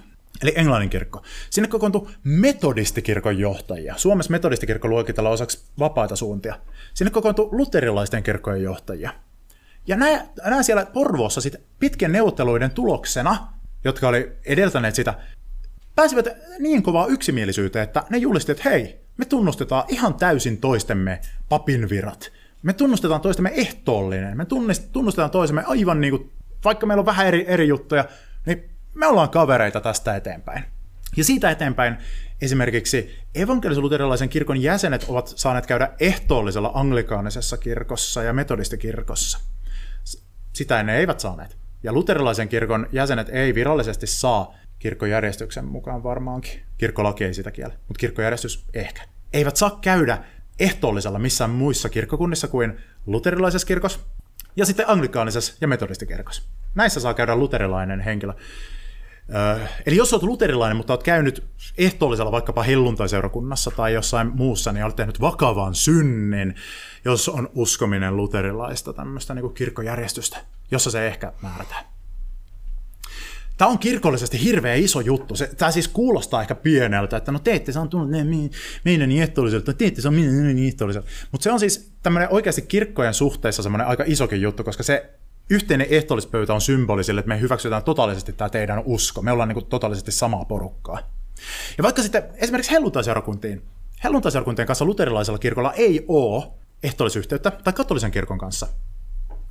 eli 0.42 0.52
englannin 0.56 0.90
kirkko. 0.90 1.23
Sinne 1.50 1.68
kokoontui 1.68 2.09
metodistikirkon 2.25 3.38
johtajia. 3.38 3.95
Suomessa 3.97 4.30
metodistikirkko 4.30 4.88
luokitellaan 4.88 5.35
osaksi 5.35 5.64
vapaita 5.78 6.16
suuntia. 6.16 6.59
Sinne 6.95 7.11
kokoontui 7.11 7.49
luterilaisten 7.52 8.23
kirkkojen 8.23 8.62
johtajia. 8.62 9.11
Ja 9.87 9.97
nämä, 9.97 10.26
nämä 10.45 10.62
siellä 10.62 10.87
Porvoossa 10.87 11.40
sitten 11.40 11.62
pitkien 11.78 12.12
neuvotteluiden 12.12 12.71
tuloksena, 12.71 13.52
jotka 13.85 14.09
oli 14.09 14.33
edeltäneet 14.45 14.95
sitä, 14.95 15.14
pääsivät 15.95 16.26
niin 16.59 16.83
kovaa 16.83 17.07
yksimielisyyteen, 17.07 17.83
että 17.83 18.05
ne 18.11 18.19
julistivat, 18.19 18.59
että 18.59 18.71
hei, 18.71 19.00
me 19.16 19.25
tunnustetaan 19.25 19.85
ihan 19.88 20.14
täysin 20.14 20.59
toistemme 20.59 21.21
papin 21.49 21.88
virat. 21.88 22.33
Me 22.62 22.73
tunnustetaan 22.73 23.21
toistemme 23.21 23.52
ehtoollinen. 23.55 24.37
Me 24.37 24.47
tunnustetaan 24.93 25.31
toisemme 25.31 25.62
aivan 25.66 26.00
niin 26.00 26.11
kuin, 26.11 26.31
vaikka 26.64 26.87
meillä 26.87 27.00
on 27.00 27.07
vähän 27.07 27.26
eri, 27.26 27.45
eri 27.49 27.69
juttuja, 27.69 28.05
niin 28.47 28.71
me 28.95 29.07
ollaan 29.07 29.31
kavereita 29.31 29.81
tästä 29.81 30.16
eteenpäin. 30.16 30.64
Ja 31.16 31.25
siitä 31.25 31.50
eteenpäin 31.50 31.97
esimerkiksi 32.43 33.19
evankelis-luterilaisen 33.35 34.28
kirkon 34.28 34.62
jäsenet 34.62 35.05
ovat 35.09 35.33
saaneet 35.37 35.66
käydä 35.66 35.93
ehtoollisella 36.00 36.71
anglikaanisessa 36.75 37.57
kirkossa 37.57 38.23
ja 38.23 38.33
metodistikirkossa. 38.33 39.38
Sitä 40.56 40.82
ne 40.82 40.98
eivät 40.98 41.20
saaneet. 41.20 41.56
Ja 41.82 41.92
luterilaisen 41.92 42.48
kirkon 42.48 42.86
jäsenet 42.92 43.28
ei 43.28 43.54
virallisesti 43.54 44.06
saa 44.06 44.54
kirkkojärjestyksen 44.78 45.64
mukaan 45.64 46.02
varmaankin. 46.02 46.60
Kirkkolaki 46.78 47.25
ei 47.25 47.34
sitä 47.34 47.50
kiele, 47.50 47.72
mutta 47.88 48.00
kirkkojärjestys 48.00 48.64
ehkä. 48.75 49.02
Eivät 49.32 49.56
saa 49.56 49.78
käydä 49.80 50.18
ehtoollisella 50.58 51.18
missään 51.18 51.50
muissa 51.50 51.88
kirkkokunnissa 51.88 52.48
kuin 52.48 52.76
luterilaisessa 53.06 53.66
kirkossa 53.66 54.00
ja 54.56 54.66
sitten 54.66 54.88
anglikaanisessa 54.88 55.54
ja 55.60 55.68
metodistikirkossa. 55.68 56.42
Näissä 56.75 57.00
saa 57.00 57.14
käydä 57.14 57.36
luterilainen 57.36 58.00
henkilö. 58.00 58.32
Eli 59.87 59.97
jos 59.97 60.12
olet 60.12 60.23
luterilainen, 60.23 60.76
mutta 60.76 60.92
olet 60.92 61.02
käynyt 61.02 61.45
ehtoollisella 61.78 62.33
vaikkapa 62.33 62.62
helluntaiseurakunnassa 62.62 63.71
tai 63.71 63.95
jossain 63.95 64.30
muussa, 64.35 64.73
niin 64.73 64.85
olet 64.85 64.97
tehnyt 64.97 65.21
vakavan 65.21 65.75
synnin, 65.75 66.54
jos 67.04 67.28
on 67.28 67.50
uskominen 67.54 68.16
luterilaista 68.16 68.92
tämmöistä 68.92 69.35
niin 69.35 69.54
kirkkojärjestystä, 69.54 70.38
jossa 70.71 70.90
se 70.90 71.06
ehkä 71.06 71.33
määrätään. 71.42 71.85
Tämä 73.59 73.71
on 73.71 73.78
kirkollisesti 73.78 74.45
hirveä 74.45 74.75
iso 74.75 75.00
juttu. 75.00 75.37
Se, 75.37 75.50
tämä 75.56 75.71
siis 75.71 75.88
kuulostaa 75.88 76.40
ehkä 76.40 76.54
pieneltä, 76.54 77.16
että 77.16 77.33
no 77.33 77.38
te 77.38 77.54
ette 77.54 77.73
saa 77.73 77.87
tulla 77.87 78.06
meidän 78.85 79.09
niin 79.09 79.23
ehtoolliselta, 79.23 79.73
te 79.73 79.87
ette 79.87 80.00
saa 80.00 80.12
meidän 80.12 80.59
ehtoolliselta. 80.59 81.09
Mutta 81.33 81.45
se 81.45 81.52
on 81.52 81.61
siis 81.61 81.92
tämmöinen 82.02 82.28
oikeasti 82.33 82.62
kirkkojen 82.62 83.14
suhteessa 83.14 83.62
semmoinen 83.62 83.87
aika 83.87 84.04
isokin 84.06 84.40
juttu, 84.40 84.64
koska 84.64 84.83
se 84.83 85.11
yhteinen 85.50 85.86
ehtoollispöytä 85.90 86.54
on 86.54 86.60
symboli 86.60 87.04
sille, 87.04 87.18
että 87.20 87.28
me 87.28 87.40
hyväksytään 87.40 87.82
totaalisesti 87.84 88.32
tämä 88.32 88.50
teidän 88.50 88.82
usko. 88.84 89.22
Me 89.22 89.32
ollaan 89.32 89.48
niin 89.48 89.54
kuin 89.54 89.66
totaalisesti 89.66 90.12
samaa 90.12 90.44
porukkaa. 90.44 90.98
Ja 91.78 91.84
vaikka 91.84 92.02
sitten 92.02 92.22
esimerkiksi 92.34 92.72
helluntaiseurakuntiin, 92.72 93.62
helluntaiseurakuntien 94.04 94.66
kanssa 94.66 94.84
luterilaisella 94.84 95.38
kirkolla 95.38 95.72
ei 95.72 96.04
ole 96.08 96.44
ehtoollisyhteyttä, 96.82 97.50
tai 97.50 97.72
katolisen 97.72 98.10
kirkon 98.10 98.38
kanssa, 98.38 98.68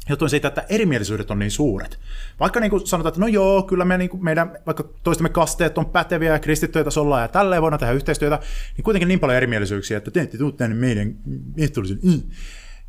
johtuen 0.10 0.30
siitä, 0.30 0.48
että 0.48 0.66
erimielisyydet 0.70 1.32
on 1.32 1.40
niin 1.40 1.52
suuret. 1.52 2.00
Vaikka 2.40 2.60
niin 2.60 2.70
kuin 2.70 2.88
sanotaan, 2.88 3.12
että 3.12 3.22
no 3.22 3.28
joo, 3.28 3.64
kyllä 3.64 3.86
me, 3.86 3.98
niin 3.98 4.10
kuin 4.10 4.24
meidän, 4.24 4.58
vaikka 4.66 4.84
toistemme 5.04 5.30
kasteet 5.30 5.78
on 5.78 5.86
päteviä 5.86 6.34
ja 6.34 6.40
kristittyjä 6.40 6.84
tasolla 6.84 7.22
ja 7.22 7.28
tälleen 7.28 7.62
voidaan 7.62 7.80
tehdä 7.80 7.94
yhteistyötä, 7.94 8.40
niin 8.78 8.84
kuitenkin 8.84 9.08
niin 9.08 9.20
paljon 9.20 9.38
erimielisyyksiä, 9.38 9.98
että 9.98 10.12
te 10.12 10.22
ette 10.22 10.38
tule 10.38 10.52
tänne 10.52 10.76
meidän 10.76 11.16
ehtoollisen, 11.58 12.00
mm, 12.04 12.22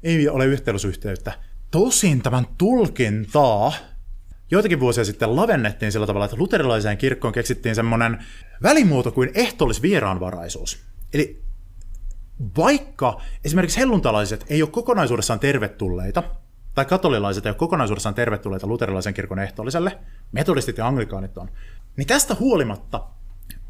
ei 0.03 0.29
ole 0.29 0.47
yhteytysyhteyttä. 0.47 1.33
Tosin 1.71 2.23
tämän 2.23 2.47
tulkintaa 2.59 3.73
joitakin 4.51 4.81
vuosia 4.81 5.05
sitten 5.05 5.37
lavennettiin 5.37 5.93
sillä 5.93 6.07
tavalla, 6.07 6.25
että 6.25 6.37
luterilaiseen 6.37 6.99
kirkkoon 6.99 7.33
keksittiin 7.33 7.75
semmoinen 7.75 8.25
välimuoto 8.63 9.13
kuin 9.13 9.31
ehtoollisvieraanvaraisuus. 9.35 10.83
Eli 11.15 11.43
vaikka 12.57 13.21
esimerkiksi 13.45 13.81
helluntalaiset 13.81 14.45
ei 14.49 14.63
ole 14.63 14.71
kokonaisuudessaan 14.71 15.41
tervetulleita, 15.41 16.23
tai 16.75 16.85
katolilaiset 16.85 17.47
ei 17.47 17.51
ole 17.51 17.57
kokonaisuudessaan 17.57 18.15
tervetulleita 18.15 18.67
luterilaisen 18.67 19.15
kirkon 19.15 19.39
ehtoolliselle, 19.39 19.99
metodistit 20.33 20.79
ja 20.79 20.87
anglikaanit 20.87 21.39
on, 21.39 21.51
niin 21.97 22.07
tästä 22.07 22.35
huolimatta 22.35 23.05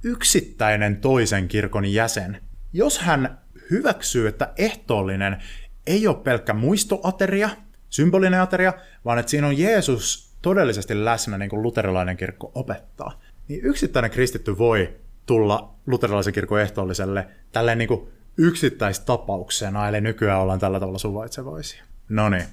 yksittäinen 0.02 0.96
toisen 0.96 1.48
kirkon 1.48 1.86
jäsen, 1.86 2.42
jos 2.72 2.98
hän 2.98 3.38
hyväksyy, 3.70 4.28
että 4.28 4.52
ehtoollinen 4.56 5.42
ei 5.86 6.06
ole 6.06 6.16
pelkkä 6.16 6.54
muistoateria, 6.54 7.50
symbolinen 7.96 8.40
ateria, 8.40 8.72
vaan 9.04 9.18
että 9.18 9.30
siinä 9.30 9.46
on 9.46 9.58
Jeesus 9.58 10.36
todellisesti 10.42 11.04
läsnä, 11.04 11.38
niin 11.38 11.50
kuin 11.50 11.62
luterilainen 11.62 12.16
kirkko 12.16 12.52
opettaa, 12.54 13.20
niin 13.48 13.60
yksittäinen 13.64 14.10
kristitty 14.10 14.58
voi 14.58 14.96
tulla 15.26 15.74
luterilaisen 15.86 16.32
kirkon 16.32 16.60
ehtoolliselle 16.60 17.26
tälleen 17.52 17.78
niin 17.78 17.88
kuin 17.88 18.08
yksittäistapauksena, 18.36 19.88
eli 19.88 20.00
nykyään 20.00 20.40
ollaan 20.40 20.58
tällä 20.58 20.80
tavalla 20.80 20.98
suvaitsevaisia. 20.98 21.84
No 22.08 22.28
niin. 22.28 22.44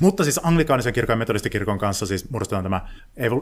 Mutta 0.00 0.24
siis 0.24 0.40
anglikaanisen 0.42 0.92
kirkon 0.92 1.12
ja 1.12 1.18
metodistikirkon 1.18 1.78
kanssa 1.78 2.06
siis 2.06 2.30
muodostetaan 2.30 2.64
tämä, 2.64 2.88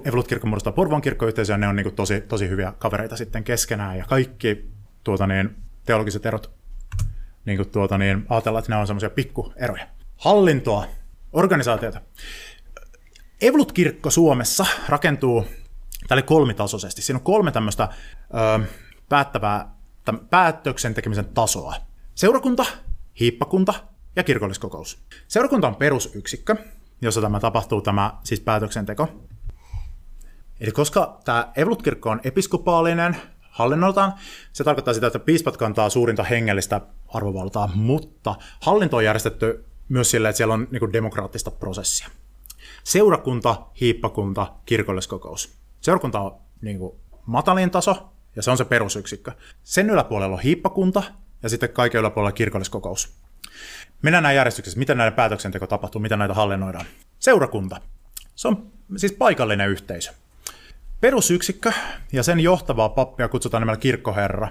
Evolut-kirkko 0.04 0.46
muodostaa 0.46 0.72
Porvon 0.72 1.02
kirkkoyhteisö, 1.02 1.52
ja 1.52 1.58
ne 1.58 1.68
on 1.68 1.76
niin 1.76 1.84
kuin 1.84 1.94
tosi, 1.94 2.20
tosi 2.20 2.48
hyviä 2.48 2.72
kavereita 2.78 3.16
sitten 3.16 3.44
keskenään, 3.44 3.98
ja 3.98 4.04
kaikki 4.08 4.70
tuota 5.04 5.26
niin, 5.26 5.56
teologiset 5.86 6.26
erot, 6.26 6.50
niin 7.44 7.56
kuin 7.56 7.68
tuota 7.68 7.98
niin, 7.98 8.26
ajatellaan, 8.28 8.60
että 8.60 8.72
ne 8.72 8.76
on 8.76 8.86
semmoisia 8.86 9.10
pikkueroja. 9.10 9.86
Hallintoa, 10.16 10.86
organisaatiota. 11.32 12.00
Evolut-kirkko 13.42 14.10
Suomessa 14.10 14.66
rakentuu 14.88 15.46
tälle 16.08 16.22
kolmitasoisesti. 16.22 17.02
Siinä 17.02 17.18
on 17.18 17.24
kolme 17.24 17.52
tämmöistä 17.52 17.88
ö, 18.58 18.66
päättävää 19.08 19.74
päätöksen 20.30 20.94
tekemisen 20.94 21.24
tasoa. 21.24 21.74
Seurakunta, 22.14 22.64
hiippakunta 23.20 23.74
ja 24.16 24.22
kirkolliskokous. 24.22 25.02
Seurakunta 25.28 25.66
on 25.68 25.76
perusyksikkö, 25.76 26.56
jossa 27.02 27.20
tämä 27.20 27.40
tapahtuu 27.40 27.82
tämä 27.82 28.12
siis 28.24 28.40
päätöksenteko. 28.40 29.08
Eli 30.60 30.72
koska 30.72 31.20
tämä 31.24 31.52
Evolut-kirkko 31.56 32.10
on 32.10 32.20
episkopaalinen 32.24 33.16
hallinnoltaan, 33.40 34.12
se 34.52 34.64
tarkoittaa 34.64 34.94
sitä, 34.94 35.06
että 35.06 35.18
piispat 35.18 35.56
kantaa 35.56 35.90
suurinta 35.90 36.22
hengellistä 36.22 36.80
arvovaltaa, 37.08 37.70
mutta 37.74 38.34
hallinto 38.60 38.96
on 38.96 39.04
järjestetty 39.04 39.64
myös 39.92 40.10
sillä, 40.10 40.28
että 40.28 40.36
siellä 40.36 40.54
on 40.54 40.68
niin 40.70 40.92
demokraattista 40.92 41.50
prosessia. 41.50 42.08
Seurakunta, 42.84 43.66
hiippakunta, 43.80 44.52
kirkolliskokous. 44.66 45.52
Seurakunta 45.80 46.20
on 46.20 46.36
niin 46.60 46.78
kuin, 46.78 46.96
matalin 47.26 47.70
taso, 47.70 48.12
ja 48.36 48.42
se 48.42 48.50
on 48.50 48.58
se 48.58 48.64
perusyksikkö. 48.64 49.32
Sen 49.62 49.90
yläpuolella 49.90 50.36
on 50.36 50.42
hiippakunta, 50.42 51.02
ja 51.42 51.48
sitten 51.48 51.70
kaiken 51.70 51.98
yläpuolella 51.98 52.32
kirkolliskokous. 52.32 53.16
Mennään 54.02 54.22
näin 54.22 54.36
järjestyksessä, 54.36 54.78
miten 54.78 54.96
näiden 54.96 55.12
päätöksenteko 55.12 55.66
tapahtuu, 55.66 56.00
miten 56.00 56.18
näitä 56.18 56.34
hallinnoidaan. 56.34 56.86
Seurakunta. 57.18 57.80
Se 58.34 58.48
on 58.48 58.72
siis 58.96 59.12
paikallinen 59.12 59.68
yhteisö. 59.68 60.12
Perusyksikkö 61.00 61.72
ja 62.12 62.22
sen 62.22 62.40
johtavaa 62.40 62.88
pappia 62.88 63.28
kutsutaan 63.28 63.60
nimellä 63.60 63.76
kirkkoherra. 63.76 64.48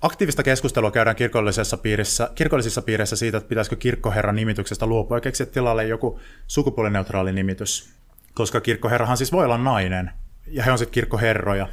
Aktiivista 0.00 0.42
keskustelua 0.42 0.90
käydään 0.90 1.16
kirkollisessa 1.16 1.76
piirissä, 1.76 2.30
kirkollisissa 2.34 2.82
piireissä 2.82 3.16
siitä, 3.16 3.38
että 3.38 3.48
pitäisikö 3.48 3.76
kirkkoherran 3.76 4.36
nimityksestä 4.36 4.86
luopua 4.86 5.16
ja 5.16 5.20
keksiä 5.20 5.46
tilalle 5.46 5.84
joku 5.84 6.20
sukupuolineutraali 6.46 7.32
nimitys. 7.32 7.90
Koska 8.34 8.60
kirkkoherrahan 8.60 9.16
siis 9.16 9.32
voi 9.32 9.44
olla 9.44 9.58
nainen, 9.58 10.10
ja 10.46 10.62
he 10.62 10.72
on 10.72 10.78
sitten 10.78 10.92
kirkkoherroja. 10.92 11.68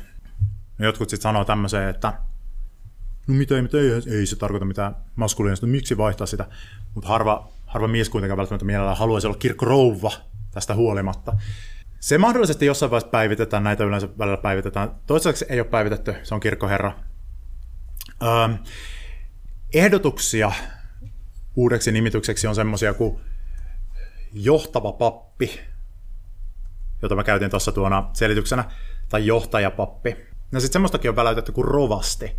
Jotkut 0.80 1.10
sitten 1.10 1.24
sanoo 1.24 1.46
tämmöiseen, 1.46 1.90
että 1.90 2.14
no 3.28 3.34
mitä, 3.34 3.62
mitä 3.62 3.78
ei, 3.78 4.18
ei 4.18 4.26
se 4.26 4.36
tarkoita 4.36 4.66
mitään 4.66 4.96
maskuliinista, 5.16 5.68
miksi 5.68 5.98
vaihtaa 5.98 6.28
sitä, 6.28 6.46
mutta 6.94 7.10
harva, 7.10 7.52
harva 7.66 7.88
mies 7.88 8.10
kuitenkaan 8.10 8.38
välttämättä 8.38 8.66
mielellään 8.66 8.98
haluaisi 8.98 9.28
olla 9.28 9.38
kirkkorouva 9.38 10.12
tästä 10.52 10.76
huolimatta. 10.76 11.38
Se 12.00 12.18
mahdollisesti 12.18 12.66
jossain 12.66 12.92
vaiheessa 12.92 13.10
päivitetään, 13.10 13.64
näitä 13.64 13.84
yleensä 13.84 14.08
välillä 14.18 14.38
päivitetään. 14.38 14.92
Toistaiseksi 15.08 15.46
ei 15.50 15.60
ole 15.60 15.68
päivitetty, 15.68 16.16
se 16.24 16.36
on 16.36 16.40
kirkkoherra. 16.40 16.92
Öö, 18.24 18.58
ehdotuksia 19.74 20.52
uudeksi 21.56 21.92
nimitykseksi 21.92 22.48
on 22.48 22.56
semmoisia 22.56 22.94
kuin 22.94 23.20
johtava 24.34 24.92
pappi, 24.92 25.60
jota 27.02 27.16
mä 27.16 27.24
käytin 27.24 27.50
tuossa 27.50 27.72
tuona 27.72 28.10
selityksenä, 28.14 28.64
tai 29.10 29.26
johtajapappi. 29.26 30.18
No 30.52 30.60
sitten 30.60 30.74
semmoistakin 30.74 31.10
on 31.10 31.16
väläytetty 31.16 31.52
kuin 31.52 31.68
rovasti. 31.68 32.38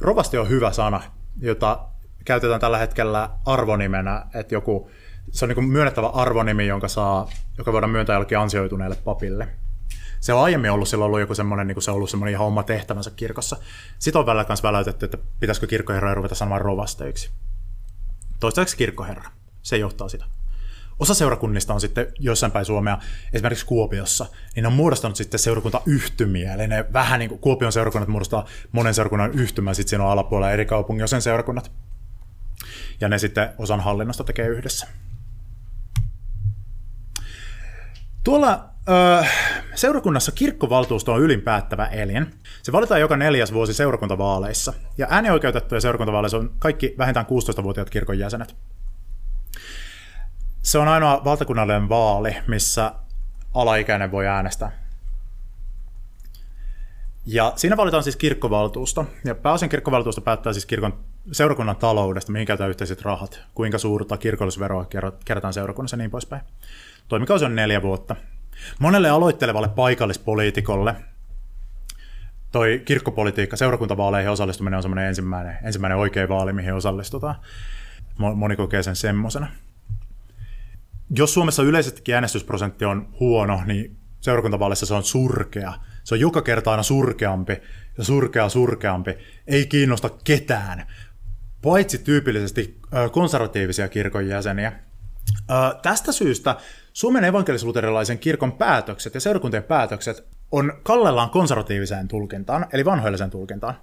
Rovasti 0.00 0.38
on 0.38 0.48
hyvä 0.48 0.72
sana, 0.72 1.02
jota 1.40 1.88
käytetään 2.24 2.60
tällä 2.60 2.78
hetkellä 2.78 3.30
arvonimenä, 3.46 4.26
että 4.34 4.54
joku, 4.54 4.90
se 5.30 5.44
on 5.44 5.48
niin 5.48 5.64
myönnettävä 5.64 6.06
arvonimi, 6.06 6.66
jonka 6.66 6.88
saa, 6.88 7.28
joka 7.58 7.72
voidaan 7.72 7.90
myöntää 7.90 8.14
jollekin 8.14 8.38
ansioituneelle 8.38 8.96
papille. 8.96 9.48
Se 10.22 10.32
on 10.32 10.44
aiemmin 10.44 10.70
ollut, 10.70 10.88
sillä 10.88 11.04
on 11.04 11.06
ollut 11.06 11.20
joku 11.20 11.34
semmoinen, 11.34 11.66
niin 11.66 11.82
se 11.82 11.90
on 11.90 11.96
ollut 11.96 12.10
semmoinen 12.10 12.32
ihan 12.32 12.46
oma 12.46 12.62
tehtävänsä 12.62 13.10
kirkossa. 13.10 13.56
Sitten 13.98 14.20
on 14.20 14.26
välillä 14.26 14.44
myös 14.48 14.62
väläytetty, 14.62 15.04
että 15.04 15.18
pitäisikö 15.40 15.66
kirkkoherra 15.66 16.14
ruveta 16.14 16.34
sanomaan 16.34 16.60
rovasteiksi. 16.60 17.30
Toistaiseksi 18.40 18.76
kirkkoherra. 18.76 19.30
Se 19.62 19.76
johtaa 19.76 20.08
sitä. 20.08 20.24
Osa 20.98 21.14
seurakunnista 21.14 21.74
on 21.74 21.80
sitten 21.80 22.06
jossain 22.18 22.52
päin 22.52 22.64
Suomea, 22.64 22.98
esimerkiksi 23.32 23.66
Kuopiossa, 23.66 24.26
niin 24.54 24.62
ne 24.62 24.66
on 24.66 24.72
muodostanut 24.72 25.16
sitten 25.16 25.40
seurakuntayhtymiä, 25.40 26.54
eli 26.54 26.68
ne 26.68 26.84
vähän 26.92 27.18
niin 27.18 27.28
kuin 27.28 27.38
Kuopion 27.38 27.72
seurakunnat 27.72 28.08
muodostaa 28.08 28.46
monen 28.72 28.94
seurakunnan 28.94 29.32
yhtymä, 29.32 29.74
sitten 29.74 29.90
siinä 29.90 30.04
on 30.04 30.10
alapuolella 30.10 30.52
eri 30.52 30.66
kaupungin 30.66 31.08
sen 31.08 31.22
seurakunnat. 31.22 31.72
Ja 33.00 33.08
ne 33.08 33.18
sitten 33.18 33.48
osan 33.58 33.80
hallinnosta 33.80 34.24
tekee 34.24 34.46
yhdessä. 34.48 34.88
Tuolla 38.24 38.68
ö, 38.88 39.24
seurakunnassa 39.74 40.32
kirkkovaltuusto 40.32 41.12
on 41.12 41.20
ylinpäättävä 41.20 41.86
elin. 41.86 42.34
Se 42.62 42.72
valitaan 42.72 43.00
joka 43.00 43.16
neljäs 43.16 43.52
vuosi 43.52 43.74
seurakuntavaaleissa. 43.74 44.72
Ja 44.98 45.06
äänioikeutettuja 45.10 45.80
seurakuntavaaleissa 45.80 46.38
on 46.38 46.50
kaikki 46.58 46.94
vähintään 46.98 47.26
16-vuotiaat 47.26 47.90
kirkon 47.90 48.18
jäsenet. 48.18 48.56
Se 50.62 50.78
on 50.78 50.88
ainoa 50.88 51.24
valtakunnallinen 51.24 51.88
vaali, 51.88 52.36
missä 52.46 52.92
alaikäinen 53.54 54.10
voi 54.12 54.26
äänestää. 54.26 54.82
Ja 57.26 57.52
siinä 57.56 57.76
valitaan 57.76 58.02
siis 58.02 58.16
kirkkovaltuusto. 58.16 59.06
Ja 59.24 59.34
pääosin 59.34 59.68
kirkkovaltuusto 59.68 60.20
päättää 60.20 60.52
siis 60.52 60.66
kirkon 60.66 61.04
seurakunnan 61.32 61.76
taloudesta, 61.76 62.32
mihin 62.32 62.46
käytetään 62.46 62.70
yhteiset 62.70 63.02
rahat, 63.02 63.40
kuinka 63.54 63.78
suurta 63.78 64.16
kirkollisveroa 64.16 64.86
kerätään 65.24 65.54
seurakunnassa 65.54 65.94
ja 65.94 65.98
niin 65.98 66.10
poispäin. 66.10 66.42
Toimikausi 67.08 67.44
on 67.44 67.56
neljä 67.56 67.82
vuotta. 67.82 68.16
Monelle 68.78 69.10
aloittelevalle 69.10 69.68
paikallispoliitikolle 69.68 70.94
toi 72.52 72.82
kirkkopolitiikka, 72.84 73.56
seurakuntavaaleihin 73.56 74.30
osallistuminen 74.30 74.76
on 74.76 74.82
semmoinen 74.82 75.08
ensimmäinen, 75.08 75.58
ensimmäinen 75.62 75.98
oikea 75.98 76.28
vaali, 76.28 76.52
mihin 76.52 76.74
osallistutaan. 76.74 77.34
Moni 78.18 78.56
kokee 78.56 78.82
sen 78.82 78.96
semmoisena. 78.96 79.48
Jos 81.16 81.34
Suomessa 81.34 81.62
yleisestikin 81.62 82.14
äänestysprosentti 82.14 82.84
on 82.84 83.08
huono, 83.20 83.62
niin 83.66 83.96
seurakuntavaaleissa 84.20 84.86
se 84.86 84.94
on 84.94 85.04
surkea. 85.04 85.74
Se 86.04 86.14
on 86.14 86.20
joka 86.20 86.42
kerta 86.42 86.70
aina 86.70 86.82
surkeampi 86.82 87.52
ja 87.98 88.04
surkea 88.04 88.48
surkeampi. 88.48 89.14
Ei 89.46 89.66
kiinnosta 89.66 90.10
ketään, 90.24 90.86
paitsi 91.62 91.98
tyypillisesti 91.98 92.78
konservatiivisia 93.12 93.88
kirkon 93.88 94.28
jäseniä. 94.28 94.72
Tästä 95.82 96.12
syystä 96.12 96.56
Suomen 96.92 97.24
evankelis-luterilaisen 97.24 98.18
kirkon 98.18 98.52
päätökset 98.52 99.14
ja 99.14 99.20
seurakuntien 99.20 99.62
päätökset 99.62 100.24
on 100.52 100.72
kallellaan 100.82 101.30
konservatiiviseen 101.30 102.08
tulkintaan, 102.08 102.66
eli 102.72 102.84
vanhoilliseen 102.84 103.30
tulkintaan. 103.30 103.74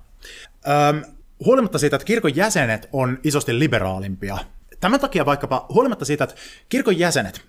Öm, 0.89 1.03
huolimatta 1.45 1.79
siitä, 1.79 1.95
että 1.95 2.05
kirkon 2.05 2.35
jäsenet 2.35 2.89
on 2.93 3.19
isosti 3.23 3.59
liberaalimpia. 3.59 4.37
Tämän 4.79 4.99
takia 4.99 5.25
vaikkapa 5.25 5.65
huolimatta 5.69 6.05
siitä, 6.05 6.23
että 6.23 6.35
kirkon 6.69 6.99
jäsenet, 6.99 7.41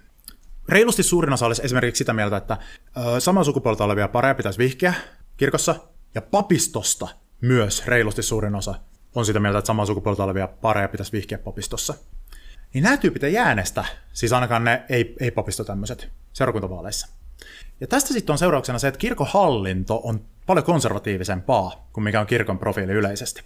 reilusti 0.69 1.03
suurin 1.03 1.33
osa 1.33 1.47
olisi 1.47 1.63
esimerkiksi 1.65 1.99
sitä 1.99 2.13
mieltä, 2.13 2.37
että 2.37 2.59
ö, 3.17 3.21
saman 3.21 3.45
sukupuolta 3.45 3.85
olevia 3.85 4.09
pareja 4.09 4.35
pitäisi 4.35 4.59
vihkiä 4.59 4.95
kirkossa, 5.37 5.75
ja 6.15 6.23
papistosta 6.23 7.09
myös 7.41 7.87
reilusti 7.87 8.23
suurin 8.23 8.55
osa 8.55 8.75
on 9.15 9.27
sitä 9.27 9.41
mieltä, 9.41 9.59
että 9.59 9.67
saman 9.67 9.87
sukupuolta 9.87 10.25
olevia 10.25 10.49
pareja 10.49 10.89
pitäisi 10.89 11.13
vihkiä 11.13 11.39
papistossa 11.39 11.95
niin 12.75 12.85
nämä 12.85 12.97
tyypit 12.97 13.25
ei 13.25 13.39
äänestä, 13.39 13.85
siis 14.13 14.33
ainakaan 14.33 14.65
ne 14.65 14.83
ei, 14.89 15.15
ei 15.21 15.31
papisto 15.31 15.65
tämmöiset 15.65 16.09
seurakuntavaaleissa. 16.33 17.09
Ja 17.81 17.87
tästä 17.87 18.13
sitten 18.13 18.33
on 18.33 18.39
seurauksena 18.39 18.79
se, 18.79 18.89
että 18.89 18.99
kirkohallinto 18.99 20.01
on 20.05 20.21
paljon 20.47 20.65
konservatiivisempaa 20.65 21.89
kuin 21.93 22.05
mikä 22.05 22.21
on 22.21 22.27
kirkon 22.27 22.59
profiili 22.59 22.93
yleisesti. 22.93 23.43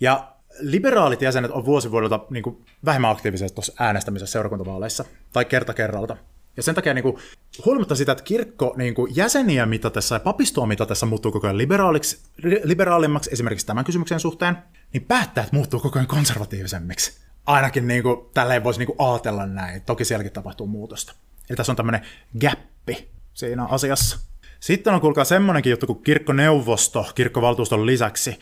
Ja 0.00 0.32
liberaalit 0.60 1.22
jäsenet 1.22 1.50
on 1.50 1.64
vuosivuodelta 1.64 2.20
niin 2.30 2.42
kuin 2.42 2.64
vähemmän 2.84 3.10
aktiivisia 3.10 3.48
tuossa 3.48 3.72
äänestämisessä 3.78 4.32
seurakuntavaaleissa, 4.32 5.04
tai 5.32 5.44
kerta 5.44 5.74
kerralta. 5.74 6.16
Ja 6.56 6.62
sen 6.62 6.74
takia 6.74 6.94
niin 6.94 7.02
kuin, 7.02 7.16
huolimatta 7.64 7.94
sitä, 7.94 8.12
että 8.12 8.24
kirkko 8.24 8.74
niin 8.76 8.94
kuin 8.94 9.16
jäseniä 9.16 9.66
mitatessa 9.66 10.14
ja 10.14 10.20
papistoa 10.20 10.66
mitatessa 10.66 11.06
muuttuu 11.06 11.32
koko 11.32 11.46
ajan 11.46 11.58
liberaaliksi, 11.58 12.18
liberaalimmaksi 12.64 13.30
esimerkiksi 13.32 13.66
tämän 13.66 13.84
kysymyksen 13.84 14.20
suhteen, 14.20 14.58
niin 14.92 15.04
päättäjät 15.04 15.52
muuttuu 15.52 15.80
koko 15.80 15.98
ajan 15.98 16.06
konservatiivisemmiksi 16.06 17.29
ainakin 17.46 17.88
niin 17.88 18.02
kuin, 18.02 18.16
tälleen 18.34 18.64
voisi 18.64 18.80
niin 18.80 18.86
kuin 18.86 19.10
ajatella 19.10 19.46
näin. 19.46 19.82
Toki 19.82 20.04
sielläkin 20.04 20.32
tapahtuu 20.32 20.66
muutosta. 20.66 21.12
Eli 21.50 21.56
tässä 21.56 21.72
on 21.72 21.76
tämmöinen 21.76 22.06
gappi 22.40 23.08
siinä 23.34 23.64
asiassa. 23.64 24.18
Sitten 24.60 24.94
on 24.94 25.00
kuulkaa 25.00 25.24
semmoinenkin 25.24 25.70
juttu 25.70 25.86
kuin 25.86 26.02
kirkkoneuvosto 26.02 27.06
kirkkovaltuuston 27.14 27.86
lisäksi. 27.86 28.38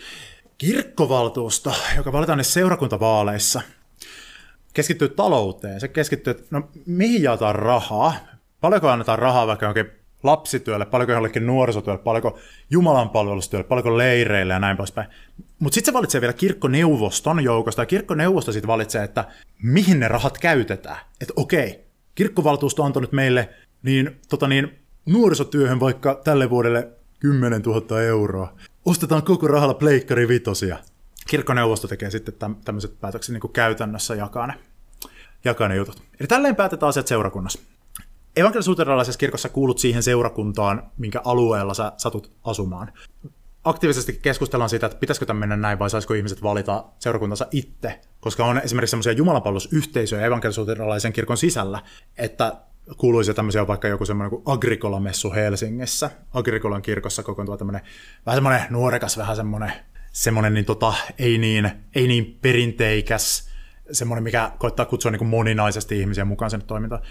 Kirkkovaltuusto, 0.58 1.74
joka 1.96 2.12
valitaan 2.12 2.38
niissä 2.38 2.52
seurakuntavaaleissa, 2.52 3.62
keskittyy 4.74 5.08
talouteen. 5.08 5.80
Se 5.80 5.88
keskittyy, 5.88 6.30
että 6.30 6.44
no 6.50 6.68
mihin 6.86 7.22
jaetaan 7.22 7.54
rahaa, 7.54 8.14
paljonko 8.60 8.88
annetaan 8.88 9.18
rahaa 9.18 9.46
vaikka 9.46 9.66
jonkin 9.66 9.97
lapsityölle, 10.22 10.86
paljonko 10.86 11.12
jollekin 11.12 11.46
nuorisotyölle, 11.46 12.02
paljonko 12.02 12.38
Jumalan 12.70 13.10
palvelustyölle, 13.10 13.64
paljonko 13.64 13.98
leireille 13.98 14.52
ja 14.52 14.58
näin 14.58 14.76
poispäin. 14.76 15.08
Mutta 15.58 15.74
sitten 15.74 15.92
se 15.92 15.96
valitsee 15.96 16.20
vielä 16.20 16.32
kirkkoneuvoston 16.32 17.44
joukosta, 17.44 17.82
ja 17.82 17.86
kirkkoneuvosto 17.86 18.52
sitten 18.52 18.68
valitsee, 18.68 19.04
että 19.04 19.24
mihin 19.62 20.00
ne 20.00 20.08
rahat 20.08 20.38
käytetään. 20.38 20.98
Että 21.20 21.34
okei, 21.36 21.84
kirkkovaltuusto 22.14 22.82
on 22.82 22.86
antanut 22.86 23.12
meille 23.12 23.48
niin, 23.82 24.20
tota 24.28 24.48
niin, 24.48 24.78
nuorisotyöhön 25.06 25.80
vaikka 25.80 26.20
tälle 26.24 26.50
vuodelle 26.50 26.88
10 27.20 27.62
000 27.62 28.02
euroa. 28.02 28.54
Ostetaan 28.84 29.22
koko 29.22 29.48
rahalla 29.48 29.74
pleikkari 29.74 30.28
vitosia. 30.28 30.78
Kirkkoneuvosto 31.28 31.88
tekee 31.88 32.10
sitten 32.10 32.34
tämmöiset 32.64 33.00
päätökset 33.00 33.32
niin 33.32 33.52
käytännössä 33.52 34.14
jakaa 34.14 34.46
ne, 34.46 34.54
jakaa 35.44 35.68
ne 35.68 35.76
jutut. 35.76 36.02
Eli 36.20 36.28
tälleen 36.28 36.56
päätetään 36.56 36.88
asiat 36.88 37.06
seurakunnassa 37.06 37.60
evankelis 38.38 39.16
kirkossa 39.18 39.48
kuulut 39.48 39.78
siihen 39.78 40.02
seurakuntaan, 40.02 40.90
minkä 40.98 41.20
alueella 41.24 41.74
sä 41.74 41.92
satut 41.96 42.32
asumaan. 42.44 42.92
Aktiivisesti 43.64 44.18
keskustellaan 44.22 44.70
siitä, 44.70 44.86
että 44.86 44.98
pitäisikö 44.98 45.26
tämä 45.26 45.40
mennä 45.40 45.56
näin 45.56 45.78
vai 45.78 45.90
saisiko 45.90 46.14
ihmiset 46.14 46.42
valita 46.42 46.84
seurakuntansa 46.98 47.46
itse, 47.50 48.00
koska 48.20 48.44
on 48.44 48.60
esimerkiksi 48.64 48.90
semmoisia 48.90 49.12
jumalanpalvelusyhteisöjä 49.12 50.26
evankelis 50.26 50.58
kirkon 51.12 51.36
sisällä, 51.36 51.82
että 52.18 52.52
kuuluisi 52.96 53.34
tämmöisiä 53.34 53.66
vaikka 53.66 53.88
joku 53.88 54.04
semmoinen 54.04 54.30
kuin 54.30 54.42
Agricola-messu 54.46 55.32
Helsingissä. 55.34 56.10
Agrikolan 56.34 56.82
kirkossa 56.82 57.22
kokoontuu 57.22 57.56
tämmöinen 57.56 57.82
vähän 58.26 58.36
semmoinen 58.36 58.62
nuorekas, 58.70 59.18
vähän 59.18 59.36
semmoinen, 59.36 59.72
semmoinen 60.12 60.54
niin 60.54 60.64
tota, 60.64 60.94
ei, 61.18 61.38
niin, 61.38 61.70
ei 61.94 62.08
niin 62.08 62.38
perinteikäs, 62.42 63.48
semmoinen, 63.92 64.24
mikä 64.24 64.52
koittaa 64.58 64.86
kutsua 64.86 65.10
niin 65.10 65.18
kuin 65.18 65.28
moninaisesti 65.28 66.00
ihmisiä 66.00 66.24
mukaan 66.24 66.50
sen 66.50 66.62
toimintaan. 66.62 67.02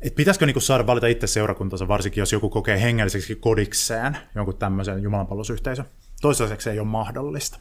Et 0.00 0.14
pitäisikö 0.14 0.46
niinku 0.46 0.60
saada 0.60 0.86
valita 0.86 1.06
itse 1.06 1.26
seurakuntansa, 1.26 1.88
varsinkin 1.88 2.22
jos 2.22 2.32
joku 2.32 2.50
kokee 2.50 2.82
hengelliseksi 2.82 3.36
kodikseen 3.36 4.16
jonkun 4.34 4.56
tämmöisen 4.56 5.02
jumalanpalvelusyhteisön. 5.02 5.84
Toistaiseksi 6.20 6.70
ei 6.70 6.78
ole 6.78 6.88
mahdollista. 6.88 7.58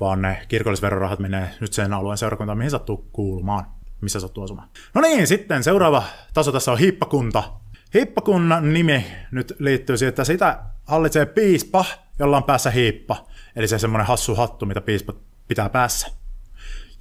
Vaan 0.00 0.22
ne 0.22 0.42
kirkollisverorahat 0.48 1.18
menee 1.18 1.50
nyt 1.60 1.72
sen 1.72 1.92
alueen 1.92 2.18
seurakuntaan, 2.18 2.58
mihin 2.58 2.70
sattuu 2.70 3.08
kuulumaan, 3.12 3.66
missä 4.00 4.20
sattuu 4.20 4.44
asumaan. 4.44 4.68
No 4.94 5.00
niin, 5.00 5.26
sitten 5.26 5.64
seuraava 5.64 6.02
taso 6.34 6.52
tässä 6.52 6.72
on 6.72 6.78
hiippakunta. 6.78 7.52
Hiippakunnan 7.94 8.72
nimi 8.72 9.06
nyt 9.30 9.56
liittyy 9.58 9.96
siihen, 9.96 10.08
että 10.08 10.24
sitä 10.24 10.58
hallitsee 10.84 11.26
piispa, 11.26 11.84
jolla 12.18 12.36
on 12.36 12.44
päässä 12.44 12.70
hiippa. 12.70 13.26
Eli 13.56 13.68
se 13.68 13.78
semmoinen 13.78 14.06
hassu 14.06 14.34
hattu, 14.34 14.66
mitä 14.66 14.80
piispa 14.80 15.14
pitää 15.48 15.68
päässä. 15.68 16.08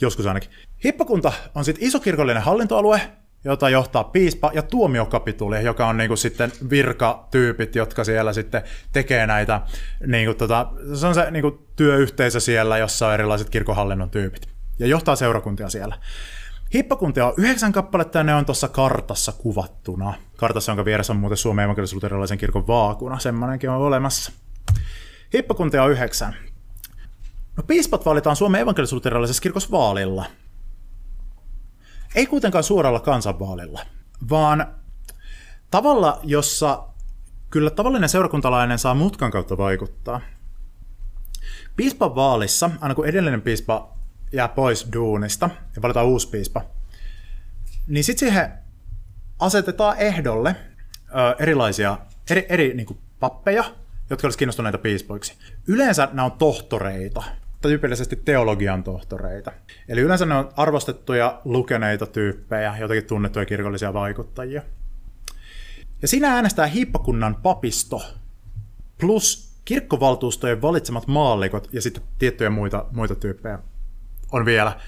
Joskus 0.02 0.26
ainakin. 0.28 0.50
Hippakunta 0.86 1.34
on 1.56 1.66
sitten 1.66 1.88
isokirkollinen 1.88 2.44
hallintoalue, 2.44 3.02
jota 3.44 3.70
johtaa 3.70 4.04
piispa 4.04 4.52
ja 4.54 4.62
tuomiokapituli, 4.62 5.64
joka 5.64 5.88
on 5.88 5.98
niinku 5.98 6.16
sitten 6.16 6.52
virkatyypit, 6.70 7.76
jotka 7.76 8.04
siellä 8.04 8.34
sitten 8.34 8.62
tekee 8.94 9.28
näitä, 9.28 9.62
niinku 10.08 10.34
tota, 10.34 10.72
se 10.94 11.08
on 11.08 11.16
se 11.16 11.32
niinku 11.32 11.68
työyhteisö 11.76 12.40
siellä, 12.40 12.78
jossa 12.78 13.08
on 13.08 13.14
erilaiset 13.14 13.50
kirkohallinnon 13.50 14.10
tyypit 14.10 14.48
ja 14.80 14.88
johtaa 14.88 15.16
seurakuntia 15.16 15.70
siellä. 15.70 15.98
Hippakuntia 16.74 17.26
on 17.26 17.34
yhdeksän 17.38 17.72
kappaletta 17.72 18.18
ja 18.18 18.24
ne 18.24 18.36
on 18.36 18.46
tuossa 18.46 18.68
kartassa 18.68 19.32
kuvattuna. 19.32 20.14
Kartassa, 20.38 20.72
jonka 20.72 20.86
vieressä 20.86 21.14
on 21.14 21.20
muuten 21.20 21.38
Suomen 21.38 21.66
evankelis 21.66 21.96
kirkon 22.40 22.68
vaakuna, 22.68 23.20
semmoinenkin 23.20 23.70
on 23.70 23.78
olemassa. 23.78 24.32
Hippakuntia 25.34 25.84
on 25.84 25.92
yhdeksän. 25.92 26.36
No 27.58 27.64
piispat 27.64 28.06
valitaan 28.06 28.36
Suomen 28.36 28.62
evankelis 28.62 28.94
kirkossa 29.42 29.72
vaalilla– 29.72 30.26
ei 32.16 32.26
kuitenkaan 32.26 32.64
suoralla 32.64 33.00
kansanvaalilla, 33.00 33.86
vaan 34.30 34.76
tavalla, 35.72 36.20
jossa 36.24 36.88
kyllä 37.50 37.70
tavallinen 37.70 38.10
seurakuntalainen 38.10 38.80
saa 38.80 38.94
mutkan 38.94 39.32
kautta 39.32 39.58
vaikuttaa. 39.58 40.22
Piispan 41.76 42.16
vaalissa, 42.16 42.70
aina 42.82 42.96
kun 42.96 43.06
edellinen 43.06 43.42
piispa 43.42 43.98
jää 44.34 44.48
pois 44.48 44.88
duunista 44.94 45.50
ja 45.76 45.82
valitaan 45.82 46.06
uusi 46.06 46.30
piispa, 46.30 46.62
niin 47.88 48.04
sitten 48.04 48.30
siihen 48.30 48.54
asetetaan 49.40 49.98
ehdolle 49.98 50.56
ö, 51.08 51.36
erilaisia 51.40 51.98
eri, 52.30 52.46
eri 52.50 52.74
niin 52.74 52.86
kuin 52.86 53.00
pappeja, 53.20 53.64
jotka 54.10 54.28
olisivat 54.28 54.40
kiinnostuneita 54.40 54.78
piispoiksi. 54.78 55.38
Yleensä 55.68 56.10
nämä 56.14 56.26
on 56.26 56.32
tohtoreita, 56.32 57.24
tyypillisesti 57.62 58.16
teologian 58.16 58.84
tohtoreita. 58.84 59.52
Eli 59.88 60.02
yleensä 60.02 60.26
ne 60.26 60.36
on 60.36 60.50
arvostettuja, 60.58 61.42
lukeneita 61.46 62.06
tyyppejä, 62.06 62.76
jotakin 62.80 63.06
tunnettuja 63.06 63.46
kirkollisia 63.46 63.94
vaikuttajia. 63.94 64.62
Ja 66.02 66.08
siinä 66.08 66.34
äänestää 66.34 66.68
hiippakunnan 66.68 67.36
papisto 67.36 68.02
plus 69.00 69.52
kirkkovaltuustojen 69.66 70.62
valitsemat 70.62 71.08
maallikot 71.08 71.70
ja 71.74 71.82
sitten 71.82 72.04
tiettyjä 72.20 72.50
muita, 72.50 72.86
muita 72.92 73.16
tyyppejä 73.16 73.60
on 74.32 74.46
vielä. 74.46 74.80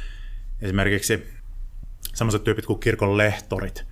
Esimerkiksi 0.61 1.27
sellaiset 2.13 2.43
tyypit 2.43 2.65
kuin 2.65 2.79
kirkon 2.79 3.17
lehtorit. 3.17 3.85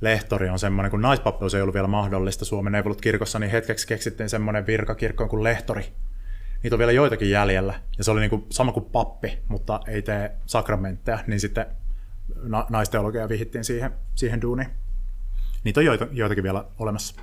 Lehtori 0.00 0.48
on 0.48 0.58
semmoinen, 0.58 0.90
kun 0.90 1.02
naispappeus 1.02 1.54
ei 1.54 1.62
ollut 1.62 1.74
vielä 1.74 1.88
mahdollista 1.88 2.44
Suomen 2.44 2.72
neuvolut 2.72 3.00
kirkossa, 3.00 3.38
niin 3.38 3.50
hetkeksi 3.50 3.86
keksittiin 3.86 4.28
semmoinen 4.28 4.66
virka 4.66 4.94
kirkkoon 4.94 5.30
kuin 5.30 5.42
lehtori. 5.42 5.92
Niitä 6.66 6.74
on 6.74 6.78
vielä 6.78 6.92
joitakin 6.92 7.30
jäljellä, 7.30 7.74
ja 7.98 8.04
se 8.04 8.10
oli 8.10 8.20
niin 8.20 8.30
kuin 8.30 8.46
sama 8.50 8.72
kuin 8.72 8.84
pappi, 8.84 9.38
mutta 9.48 9.80
ei 9.86 10.02
tee 10.02 10.36
sakramentteja, 10.46 11.18
niin 11.26 11.40
sitten 11.40 11.66
na- 12.42 12.66
naisteologia 12.68 13.28
vihittiin 13.28 13.64
siihen, 13.64 13.92
siihen 14.14 14.42
duuniin. 14.42 14.68
Niitä 15.64 15.80
on 15.80 15.84
joita, 15.84 16.06
joitakin 16.12 16.44
vielä 16.44 16.64
olemassa, 16.78 17.20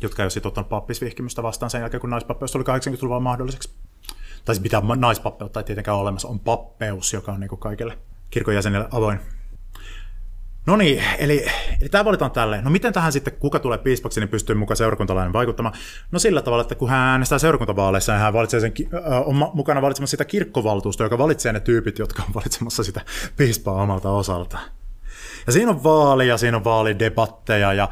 jotka 0.00 0.22
ei 0.22 0.24
ole 0.24 0.30
sitten 0.30 0.48
ottanut 0.48 0.68
pappisvihkimystä 0.68 1.42
vastaan 1.42 1.70
sen 1.70 1.80
jälkeen, 1.80 2.00
kun 2.00 2.10
naispappeus 2.10 2.52
tuli 2.52 2.64
80-luvulla 2.64 3.20
mahdolliseksi. 3.20 3.70
Tai 4.44 4.54
siis 4.54 4.62
mitä 4.62 4.82
naispappeutta 4.96 5.60
ei 5.60 5.64
tietenkään 5.64 5.94
ole 5.94 6.02
olemassa, 6.02 6.28
on 6.28 6.40
pappeus, 6.40 7.12
joka 7.12 7.32
on 7.32 7.40
niin 7.40 7.48
kuin 7.48 7.60
kaikille 7.60 7.98
kirkon 8.30 8.54
jäsenille 8.54 8.88
avoin. 8.90 9.20
No 10.66 10.76
niin, 10.76 11.02
eli, 11.18 11.46
eli 11.80 11.88
tämä 11.88 12.04
valitaan 12.04 12.30
tälleen. 12.30 12.64
No 12.64 12.70
miten 12.70 12.92
tähän 12.92 13.12
sitten, 13.12 13.32
kuka 13.38 13.58
tulee 13.58 13.78
piispaksi, 13.78 14.20
niin 14.20 14.28
pystyy 14.28 14.54
mukaan 14.54 14.76
seurakuntalainen 14.76 15.32
vaikuttamaan? 15.32 15.74
No 16.10 16.18
sillä 16.18 16.42
tavalla, 16.42 16.62
että 16.62 16.74
kun 16.74 16.90
hän 16.90 17.00
äänestää 17.00 17.38
seurakuntavaaleissa, 17.38 18.12
niin 18.12 18.20
hän 18.20 18.32
valitsee 18.32 18.60
sen, 18.60 18.72
on 19.24 19.50
mukana 19.54 19.82
valitsemassa 19.82 20.10
sitä 20.10 20.24
kirkkovaltuustoa, 20.24 21.06
joka 21.06 21.18
valitsee 21.18 21.52
ne 21.52 21.60
tyypit, 21.60 21.98
jotka 21.98 22.22
on 22.22 22.34
valitsemassa 22.34 22.84
sitä 22.84 23.00
piispaa 23.36 23.82
omalta 23.82 24.10
osaltaan. 24.10 24.64
Ja 25.46 25.52
siinä 25.52 25.70
on 25.70 25.84
vaali 25.84 26.28
ja 26.28 26.38
siinä 26.38 26.56
on 26.56 26.64
vaalidebatteja 26.64 27.72
ja 27.72 27.88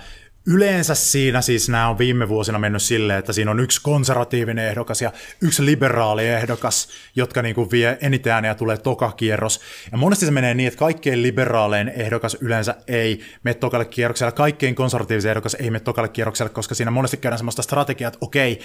Yleensä 0.47 0.95
siinä 0.95 1.41
siis 1.41 1.69
nämä 1.69 1.89
on 1.89 1.99
viime 1.99 2.29
vuosina 2.29 2.59
mennyt 2.59 2.83
silleen, 2.83 3.19
että 3.19 3.33
siinä 3.33 3.51
on 3.51 3.61
yksi 3.61 3.81
konservatiivinen 3.83 4.67
ehdokas 4.69 5.03
ja 5.03 5.13
yksi 5.41 5.67
liberaali 5.67 6.29
ehdokas, 6.29 6.89
jotka 7.17 7.43
niin 7.43 7.55
kuin 7.55 7.71
vie 7.71 7.99
eniten 8.01 8.33
ääniä 8.33 8.55
tulee 8.55 8.77
toka 8.77 9.13
kierros. 9.13 9.61
Ja 9.93 9.99
monesti 9.99 10.27
se 10.27 10.33
menee 10.33 10.55
niin, 10.55 10.67
että 10.67 10.79
kaikkein 10.79 11.23
liberaalein 11.23 11.89
ehdokas 11.89 12.37
yleensä 12.41 12.75
ei 12.89 13.21
mene 13.43 13.55
tokalle 13.55 13.85
kierrokselle, 13.85 14.33
kaikkein 14.33 14.75
konservatiivisen 14.75 15.31
ehdokas 15.31 15.55
ei 15.55 15.71
mene 15.71 15.81
tokalle 15.81 16.09
kierrokselle, 16.09 16.51
koska 16.51 16.75
siinä 16.75 16.91
monesti 16.91 17.17
käydään 17.17 17.39
sellaista 17.39 17.63
strategiaa, 17.63 18.09
että 18.09 18.19
okei, 18.21 18.61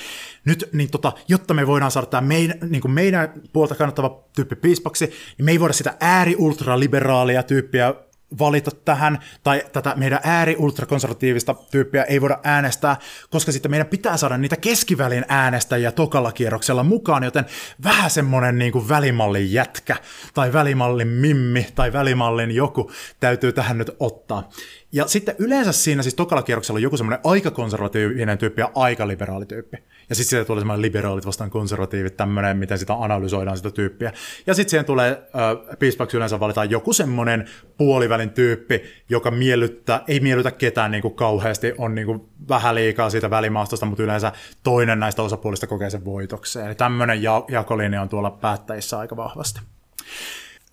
nyt 0.45 0.69
niin 0.73 0.91
tota, 0.91 1.11
jotta 1.27 1.53
me 1.53 1.67
voidaan 1.67 1.91
saada 1.91 2.07
tämä 2.07 2.27
meidän, 2.27 2.57
niin 2.69 2.81
kuin 2.81 2.91
meidän 2.91 3.33
puolta 3.53 3.75
kannattava 3.75 4.23
tyyppi 4.35 4.55
piispaksi, 4.55 5.05
niin 5.05 5.45
me 5.45 5.51
ei 5.51 5.59
voida 5.59 5.73
sitä 5.73 5.97
ääri-ultraliberaalia 5.99 7.43
tyyppiä 7.43 7.93
valita 8.39 8.71
tähän, 8.85 9.19
tai 9.43 9.63
tätä 9.73 9.93
meidän 9.95 10.19
ääri-ultrakonservatiivista 10.23 11.55
tyyppiä 11.71 12.03
ei 12.03 12.21
voida 12.21 12.39
äänestää, 12.43 12.97
koska 13.29 13.51
sitten 13.51 13.71
meidän 13.71 13.87
pitää 13.87 14.17
saada 14.17 14.37
niitä 14.37 14.57
keskivälin 14.57 15.25
äänestäjiä 15.27 15.91
tokalla 15.91 16.31
kierroksella 16.31 16.83
mukaan, 16.83 17.23
joten 17.23 17.45
vähän 17.83 18.09
semmoinen 18.09 18.57
niin 18.57 18.71
kuin 18.71 18.89
välimallin 18.89 19.53
jätkä, 19.53 19.95
tai 20.33 20.53
välimallin 20.53 21.07
mimmi, 21.07 21.67
tai 21.75 21.93
välimallin 21.93 22.51
joku 22.51 22.91
täytyy 23.19 23.53
tähän 23.53 23.77
nyt 23.77 23.95
ottaa. 23.99 24.49
Ja 24.95 25.08
sitten 25.08 25.36
yleensä 25.38 25.71
siinä 25.71 26.03
siis 26.03 26.15
tokalla 26.15 26.43
kierroksella 26.43 26.77
on 26.77 26.81
joku 26.81 26.97
semmoinen 26.97 27.19
aika 27.23 27.51
konservatiivinen 27.51 28.38
tyyppi 28.38 28.62
ja 28.62 28.71
aika 28.75 29.08
liberaali 29.08 29.45
tyyppi. 29.45 29.77
Ja 30.10 30.15
sitten 30.15 30.29
sieltä 30.29 30.47
tulee 30.47 30.62
semmoinen 30.62 30.81
liberaalit 30.81 31.25
vastaan 31.25 31.49
konservatiivit, 31.49 32.17
tämmöinen, 32.17 32.58
miten 32.58 32.77
sitä 32.77 32.93
analysoidaan 32.93 33.58
sitä 33.58 33.71
tyyppiä. 33.71 34.13
Ja 34.47 34.53
sitten 34.53 34.69
siihen 34.69 34.86
tulee, 34.86 35.12
äh, 35.12 35.77
piispaksi 35.79 36.17
yleensä 36.17 36.39
valitaan 36.39 36.69
joku 36.69 36.93
semmoinen 36.93 37.45
puolivälin 37.77 38.29
tyyppi, 38.29 38.84
joka 39.10 39.31
miellyttää, 39.31 40.03
ei 40.08 40.19
miellytä 40.19 40.51
ketään 40.51 40.91
niin 40.91 41.01
kuin 41.01 41.15
kauheasti, 41.15 41.73
on 41.77 41.95
niin 41.95 42.08
kuin 42.08 42.29
vähän 42.49 42.75
liikaa 42.75 43.10
siitä 43.10 43.29
välimaastosta, 43.29 43.86
mutta 43.86 44.03
yleensä 44.03 44.31
toinen 44.63 44.99
näistä 44.99 45.21
osapuolista 45.21 45.67
kokee 45.67 45.89
sen 45.89 46.05
voitokseen. 46.05 46.67
Eli 46.67 46.75
tämmöinen 46.75 47.23
ja- 47.23 47.45
jakolinja 47.47 48.01
on 48.01 48.10
tuolla 48.10 48.31
päättäjissä 48.31 48.99
aika 48.99 49.17
vahvasti. 49.17 49.60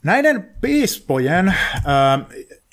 Näiden 0.02 0.50
piispojen 0.60 1.48
äh, 1.48 1.54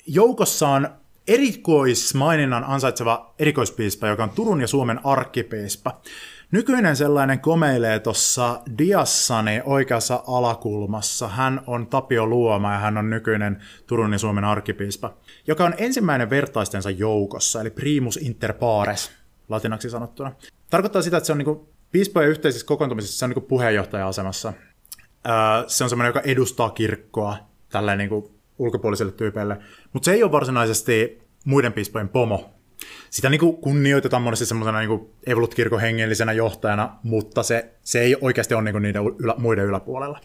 joukossa 0.06 0.68
on 0.68 0.99
erikoismaininnan 1.30 2.64
ansaitseva 2.64 3.34
erikoispiispa, 3.38 4.06
joka 4.06 4.22
on 4.22 4.30
Turun 4.30 4.60
ja 4.60 4.66
Suomen 4.66 5.00
arkkipiispa. 5.04 6.00
Nykyinen 6.50 6.96
sellainen 6.96 7.40
komeilee 7.40 7.98
tuossa 7.98 8.60
diassani 8.78 9.62
oikeassa 9.64 10.22
alakulmassa. 10.26 11.28
Hän 11.28 11.60
on 11.66 11.86
Tapio 11.86 12.26
Luoma 12.26 12.72
ja 12.72 12.78
hän 12.78 12.98
on 12.98 13.10
nykyinen 13.10 13.62
Turun 13.86 14.12
ja 14.12 14.18
Suomen 14.18 14.44
arkkipiispa, 14.44 15.14
joka 15.46 15.64
on 15.64 15.74
ensimmäinen 15.78 16.30
vertaistensa 16.30 16.90
joukossa, 16.90 17.60
eli 17.60 17.70
primus 17.70 18.16
inter 18.16 18.52
pares, 18.52 19.10
latinaksi 19.48 19.90
sanottuna. 19.90 20.32
Tarkoittaa 20.70 21.02
sitä, 21.02 21.16
että 21.16 21.26
se 21.26 21.32
on 21.32 21.38
niinku 21.38 21.68
piispojen 21.92 22.30
yhteisissä 22.30 22.66
kokoontumisissa 22.66 23.18
se 23.18 23.24
on 23.24 23.30
niinku 23.30 23.48
puheenjohtaja-asemassa. 23.48 24.52
se 25.66 25.84
on 25.84 25.90
semmoinen, 25.90 26.08
joka 26.08 26.20
edustaa 26.20 26.70
kirkkoa 26.70 27.36
tällä 27.68 27.96
niinku 27.96 28.39
ulkopuolisille 28.60 29.12
tyypeille, 29.12 29.58
mutta 29.92 30.04
se 30.04 30.12
ei 30.12 30.22
ole 30.22 30.32
varsinaisesti 30.32 31.22
muiden 31.44 31.72
piispojen 31.72 32.08
pomo, 32.08 32.50
sitä 33.10 33.30
niin 33.30 33.40
kuin 33.40 33.56
kunnioitetaan 33.56 34.22
monesti 34.22 34.46
semmoisena 34.46 34.78
niin 34.78 35.10
Evolut-kirkon 35.26 35.80
hengellisenä 35.80 36.32
johtajana, 36.32 36.96
mutta 37.02 37.42
se, 37.42 37.70
se 37.82 38.00
ei 38.00 38.16
oikeasti 38.20 38.54
ole 38.54 38.62
niin 38.62 38.72
kuin 38.72 38.82
niiden 38.82 39.02
ylä, 39.18 39.34
muiden 39.38 39.64
yläpuolella. 39.64 40.20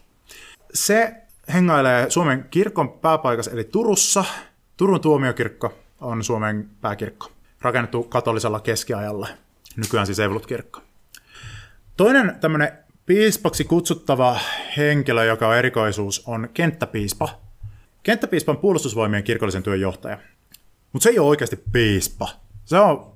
Se 0.74 1.15
hengailee 1.54 2.10
Suomen 2.10 2.45
kirkon 2.50 2.89
pääpaikassa, 2.89 3.52
eli 3.52 3.63
Turussa. 3.63 4.26
Turun 4.78 5.02
tuomiokirkko 5.02 5.74
on 6.02 6.24
Suomen 6.24 6.69
pääkirkko, 6.82 7.32
rakennettu 7.62 8.04
katolisella 8.04 8.60
keskiajalla, 8.60 9.28
nykyään 9.76 10.06
siis 10.06 10.19
Evolut-kirkko. 10.19 10.82
Toinen 11.98 12.36
tämmöinen 12.41 12.71
piispaksi 13.06 13.63
kutsuttava 13.63 14.39
henkilö, 14.78 15.26
joka 15.26 15.48
on 15.48 15.58
erikoisuus, 15.58 16.24
on 16.28 16.50
kenttäpiispa. 16.54 17.45
Kenttäpiispa 18.06 18.52
on 18.52 18.58
puolustusvoimien 18.58 19.24
kirkollisen 19.24 19.63
työn 19.63 19.82
johtaja. 19.82 20.18
Mutta 20.94 21.04
se 21.04 21.10
ei 21.10 21.20
ole 21.20 21.28
oikeasti 21.28 21.63
piispa, 21.72 22.28
se 22.65 22.80
on, 22.80 23.12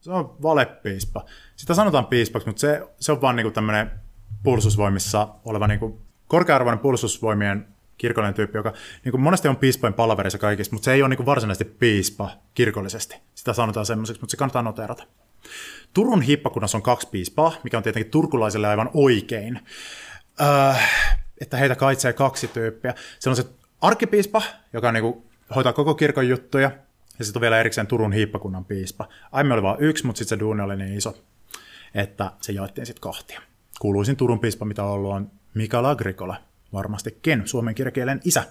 se 0.00 0.10
on 0.10 0.36
valepiispa. 0.42 1.24
Sitä 1.56 1.74
sanotaan 1.74 2.06
piispaksi, 2.06 2.48
mutta 2.48 2.60
se, 2.60 2.88
se 3.00 3.12
on 3.12 3.20
vaan 3.20 3.36
niinku 3.36 3.50
tämmöinen 3.50 3.90
puolustusvoimissa 4.42 5.28
oleva 5.44 5.66
niinku 5.66 6.00
korkea-arvoinen 6.28 6.78
puolustusvoimien 6.78 7.66
kirkollinen 7.98 8.34
tyyppi, 8.34 8.58
joka 8.58 8.72
niin 9.04 9.10
kuin 9.10 9.20
monesti 9.20 9.48
on 9.48 9.56
piispojen 9.56 9.94
palaverissa 9.94 10.38
kaikissa, 10.38 10.72
mutta 10.72 10.84
se 10.84 10.92
ei 10.92 11.02
ole 11.02 11.08
niin 11.08 11.16
kuin 11.16 11.26
varsinaisesti 11.26 11.64
piispa 11.64 12.30
kirkollisesti. 12.54 13.16
Sitä 13.34 13.52
sanotaan 13.52 13.86
semmoiseksi, 13.86 14.22
mutta 14.22 14.30
se 14.30 14.36
kannattaa 14.36 14.62
noterata. 14.62 15.04
Turun 15.94 16.22
hippakunnassa 16.22 16.78
on 16.78 16.82
kaksi 16.82 17.08
piispaa, 17.10 17.52
mikä 17.62 17.76
on 17.76 17.82
tietenkin 17.82 18.10
turkulaisille 18.10 18.68
aivan 18.68 18.90
oikein, 18.94 19.60
öö, 20.40 20.74
että 21.40 21.56
heitä 21.56 21.74
kaitsee 21.74 22.12
kaksi 22.12 22.48
tyyppiä. 22.48 22.94
Se 23.18 23.30
on 23.30 23.36
se 23.36 23.59
arkkipiispa, 23.80 24.42
joka 24.72 24.92
niin 24.92 25.02
kuin 25.02 25.22
hoitaa 25.54 25.72
koko 25.72 25.94
kirkon 25.94 26.28
juttuja, 26.28 26.70
ja 27.18 27.24
sitten 27.24 27.38
on 27.38 27.40
vielä 27.40 27.60
erikseen 27.60 27.86
Turun 27.86 28.12
hiippakunnan 28.12 28.64
piispa. 28.64 29.08
Aiemmin 29.32 29.52
oli 29.52 29.62
vain 29.62 29.80
yksi, 29.80 30.06
mutta 30.06 30.18
sitten 30.18 30.38
se 30.38 30.40
duuni 30.40 30.62
oli 30.62 30.76
niin 30.76 30.98
iso, 30.98 31.16
että 31.94 32.32
se 32.40 32.52
jaettiin 32.52 32.86
sitten 32.86 33.00
kahtia. 33.00 33.40
Kuuluisin 33.80 34.16
Turun 34.16 34.40
piispa, 34.40 34.64
mitä 34.64 34.84
on 34.84 34.90
ollut, 34.90 35.12
on 35.12 35.30
Mikael 35.54 35.84
Agricola, 35.84 36.36
varmastikin 36.72 37.42
suomen 37.44 37.74
kirjakielen 37.74 38.20
isä. 38.24 38.44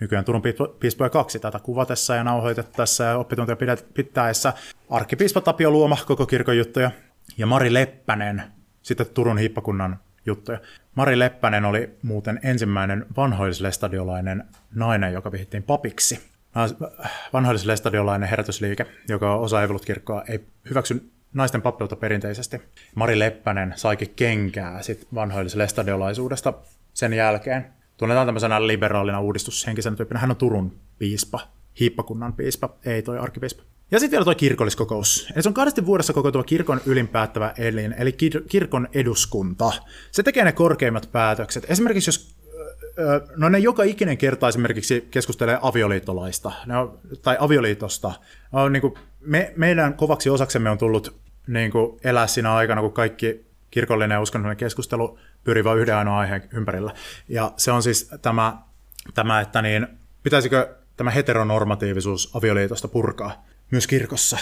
Nykyään 0.00 0.24
Turun 0.24 0.42
piispoja 0.80 1.10
kaksi 1.10 1.38
tätä 1.38 1.58
kuvatessa 1.58 2.14
ja 2.14 2.24
nauhoitettaessa 2.24 3.04
ja 3.04 3.18
oppituntia 3.18 3.56
pitäessä. 3.94 4.52
Arkkipiispa 4.90 5.40
Tapio 5.40 5.70
Luoma, 5.70 5.96
koko 6.06 6.26
kirkon 6.26 6.58
juttuja. 6.58 6.90
Ja 7.38 7.46
Mari 7.46 7.74
Leppänen, 7.74 8.42
sitten 8.82 9.06
Turun 9.06 9.38
hiippakunnan 9.38 9.98
juttuja. 10.26 10.58
Mari 10.94 11.18
Leppänen 11.18 11.64
oli 11.64 11.90
muuten 12.02 12.40
ensimmäinen 12.42 13.06
vanhoislestadiolainen 13.16 14.44
nainen, 14.74 15.12
joka 15.12 15.32
vihittiin 15.32 15.62
papiksi 15.62 16.20
vanhoillislestadiolainen 17.32 18.28
herätysliike, 18.28 18.86
joka 19.08 19.34
osa 19.34 19.62
Evolut-kirkkoa, 19.62 20.22
ei 20.28 20.46
hyväksy 20.70 21.10
naisten 21.34 21.62
pappeutta 21.62 21.96
perinteisesti. 21.96 22.62
Mari 22.94 23.18
Leppänen 23.18 23.72
saikin 23.76 24.12
kenkää 24.16 24.82
sit 24.82 25.06
vanhoillislestadiolaisuudesta 25.14 26.54
sen 26.94 27.12
jälkeen. 27.12 27.66
Tunnetaan 27.96 28.26
tämmöisenä 28.26 28.66
liberaalina 28.66 29.20
uudistushenkisenä 29.20 29.96
tyyppinä. 29.96 30.20
Hän 30.20 30.30
on 30.30 30.36
Turun 30.36 30.78
piispa, 30.98 31.40
hiippakunnan 31.80 32.32
piispa, 32.32 32.76
ei 32.84 33.02
toi 33.02 33.18
arkipiispa. 33.18 33.62
Ja 33.90 33.98
sitten 33.98 34.16
vielä 34.16 34.24
tuo 34.24 34.34
kirkolliskokous. 34.34 35.28
Eli 35.34 35.42
se 35.42 35.48
on 35.48 35.54
kahdesti 35.54 35.86
vuodessa 35.86 36.12
kokoontuva 36.12 36.44
kirkon 36.44 36.80
ylinpäättävä 36.86 37.54
elin, 37.58 37.94
eli 37.98 38.10
kir- 38.10 38.44
kirkon 38.48 38.88
eduskunta. 38.94 39.72
Se 40.10 40.22
tekee 40.22 40.44
ne 40.44 40.52
korkeimmat 40.52 41.08
päätökset. 41.12 41.66
Esimerkiksi 41.68 42.08
jos 42.08 42.38
no 43.36 43.48
ne 43.48 43.58
joka 43.58 43.82
ikinen 43.82 44.18
kerta 44.18 44.48
esimerkiksi 44.48 45.08
keskustelee 45.10 45.58
avioliittolaista 45.62 46.52
ne 46.66 46.76
on, 46.76 46.98
tai 47.22 47.36
avioliitosta. 47.40 48.12
On, 48.52 48.72
niin 48.72 48.80
kuin, 48.80 48.94
me, 49.20 49.52
meidän 49.56 49.94
kovaksi 49.94 50.30
osaksemme 50.30 50.70
on 50.70 50.78
tullut 50.78 51.16
niin 51.46 51.70
kuin, 51.70 52.00
elää 52.04 52.26
siinä 52.26 52.54
aikana, 52.54 52.80
kun 52.80 52.92
kaikki 52.92 53.46
kirkollinen 53.70 54.14
ja 54.14 54.20
uskonnollinen 54.20 54.56
keskustelu 54.56 55.18
pyrii 55.44 55.64
vain 55.64 55.78
yhden 55.78 55.96
ainoan 55.96 56.18
aiheen 56.18 56.48
ympärillä. 56.52 56.94
Ja 57.28 57.52
se 57.56 57.72
on 57.72 57.82
siis 57.82 58.10
tämä, 58.22 58.58
tämä 59.14 59.40
että 59.40 59.62
niin, 59.62 59.86
pitäisikö 60.22 60.76
tämä 60.96 61.10
heteronormatiivisuus 61.10 62.36
avioliitosta 62.36 62.88
purkaa 62.88 63.44
myös 63.70 63.86
kirkossa. 63.86 64.38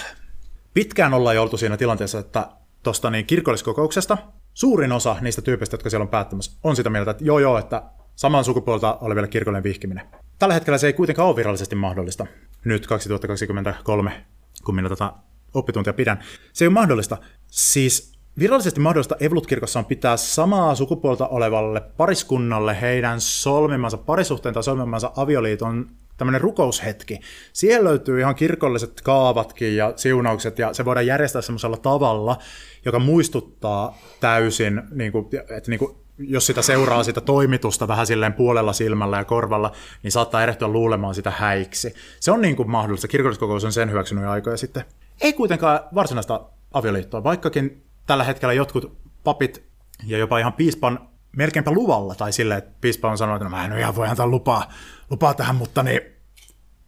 Pitkään 0.75 1.15
ollaan 1.15 1.37
jo 1.37 1.43
oltu 1.43 1.57
siinä 1.57 1.77
tilanteessa, 1.77 2.19
että 2.19 2.49
tuosta 2.83 3.11
niin 3.11 3.27
kirkolliskokouksesta 3.27 4.19
suurin 4.55 4.93
osa 4.93 5.17
niistä 5.21 5.43
tyypeistä, 5.43 5.75
jotka 5.75 5.91
siellä 5.91 6.03
on 6.03 6.09
päättämässä, 6.09 6.59
on 6.62 6.77
sitä 6.77 6.91
mieltä, 6.91 7.11
että 7.11 7.25
joo 7.25 7.39
joo, 7.39 7.59
että 7.59 7.83
saman 8.17 8.45
sukupuolta 8.45 8.99
oleville 9.01 9.29
kirkollinen 9.29 9.62
vihkiminen. 9.62 10.07
Tällä 10.39 10.55
hetkellä 10.55 10.79
se 10.79 10.87
ei 10.87 10.93
kuitenkaan 10.93 11.29
ole 11.29 11.37
virallisesti 11.37 11.77
mahdollista. 11.77 12.27
Nyt 12.65 12.87
2023, 12.87 14.25
kun 14.65 14.75
minä 14.75 14.89
tätä 14.89 15.12
oppituntia 15.55 15.93
pidän. 15.93 16.19
Se 16.53 16.65
ei 16.65 16.67
ole 16.67 16.75
mahdollista. 16.75 17.17
Siis 17.47 18.12
virallisesti 18.39 18.81
mahdollista 18.81 19.17
Evolut-kirkossa 19.21 19.79
on 19.79 19.85
pitää 19.85 20.17
samaa 20.17 20.75
sukupuolta 20.75 21.29
olevalle 21.29 21.81
pariskunnalle 21.81 22.81
heidän 22.81 23.21
solmimansa 23.21 23.97
parisuhteen 23.97 24.55
tai 24.55 24.62
solmimansa 24.62 25.12
avioliiton 25.17 25.91
tämmöinen 26.16 26.40
rukoushetki. 26.40 27.20
Siellä 27.52 27.88
löytyy 27.88 28.20
ihan 28.20 28.35
kirkolliset 28.35 29.00
kaavatkin 29.00 29.76
ja 29.76 29.92
siunaukset, 29.96 30.59
ja 30.59 30.74
se 30.74 30.85
voidaan 30.85 31.07
järjestää 31.07 31.42
semmoisella 31.42 31.76
tavalla, 31.76 32.38
joka 32.85 32.98
muistuttaa 32.98 33.98
täysin, 34.20 34.83
niin 34.90 35.12
kuin, 35.12 35.26
että 35.57 35.70
niin 35.70 35.79
kuin, 35.79 35.96
jos 36.18 36.46
sitä 36.46 36.62
seuraa 36.62 37.05
sitä 37.05 37.20
toimitusta 37.20 37.88
vähän 37.88 38.07
silleen 38.07 38.33
puolella 38.33 38.72
silmällä 38.72 39.18
ja 39.18 39.24
korvalla, 39.24 39.72
niin 40.02 40.12
saattaa 40.12 40.42
erehtyä 40.42 40.68
luulemaan 40.68 41.14
sitä 41.14 41.31
häiksi. 41.31 41.94
Se 42.20 42.33
on 42.33 42.40
niin 42.40 42.57
kuin 42.57 42.70
mahdollista. 42.70 43.09
Kirkolliskokous 43.09 43.64
on 43.64 43.72
sen 43.72 43.90
hyväksynyt 43.90 44.24
aikoja 44.24 44.57
sitten. 44.57 44.85
Ei 45.20 45.33
kuitenkaan 45.33 45.81
varsinaista 45.94 46.40
avioliittoa, 46.72 47.24
vaikkakin 47.24 47.83
tällä 48.07 48.24
hetkellä 48.24 48.52
jotkut 48.52 48.96
papit 49.24 49.62
ja 50.07 50.18
jopa 50.18 50.38
ihan 50.38 50.52
piispan 50.52 51.09
melkeinpä 51.37 51.70
luvalla, 51.70 52.14
tai 52.14 52.33
silleen, 52.33 52.59
että 52.59 52.74
piispa 52.81 53.11
on 53.11 53.18
sanonut, 53.18 53.42
että 53.42 53.44
no, 53.44 53.57
mä 53.57 53.64
en 53.64 53.79
ihan 53.79 53.96
voi 53.96 54.09
antaa 54.09 54.26
lupaa, 54.26 54.72
lupaa 55.11 55.35
tähän, 55.35 55.57
mutta 55.57 55.83
niin 55.83 56.01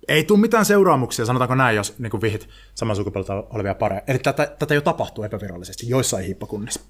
ei 0.08 0.24
tule 0.24 0.38
mitään 0.38 0.64
seuraamuksia, 0.64 1.26
sanotaanko 1.26 1.54
näin, 1.54 1.76
jos 1.76 1.98
niin 1.98 2.10
kuin 2.10 2.20
vihit 2.20 2.48
saman 2.74 2.96
sukupuolta 2.96 3.44
olevia 3.50 3.74
pareja. 3.74 4.02
Eli 4.06 4.18
tätä, 4.18 4.46
tätä 4.58 4.74
jo 4.74 4.80
tapahtuu 4.80 5.24
epävirallisesti 5.24 5.88
joissain 5.88 6.24
hiippakunnissa. 6.24 6.80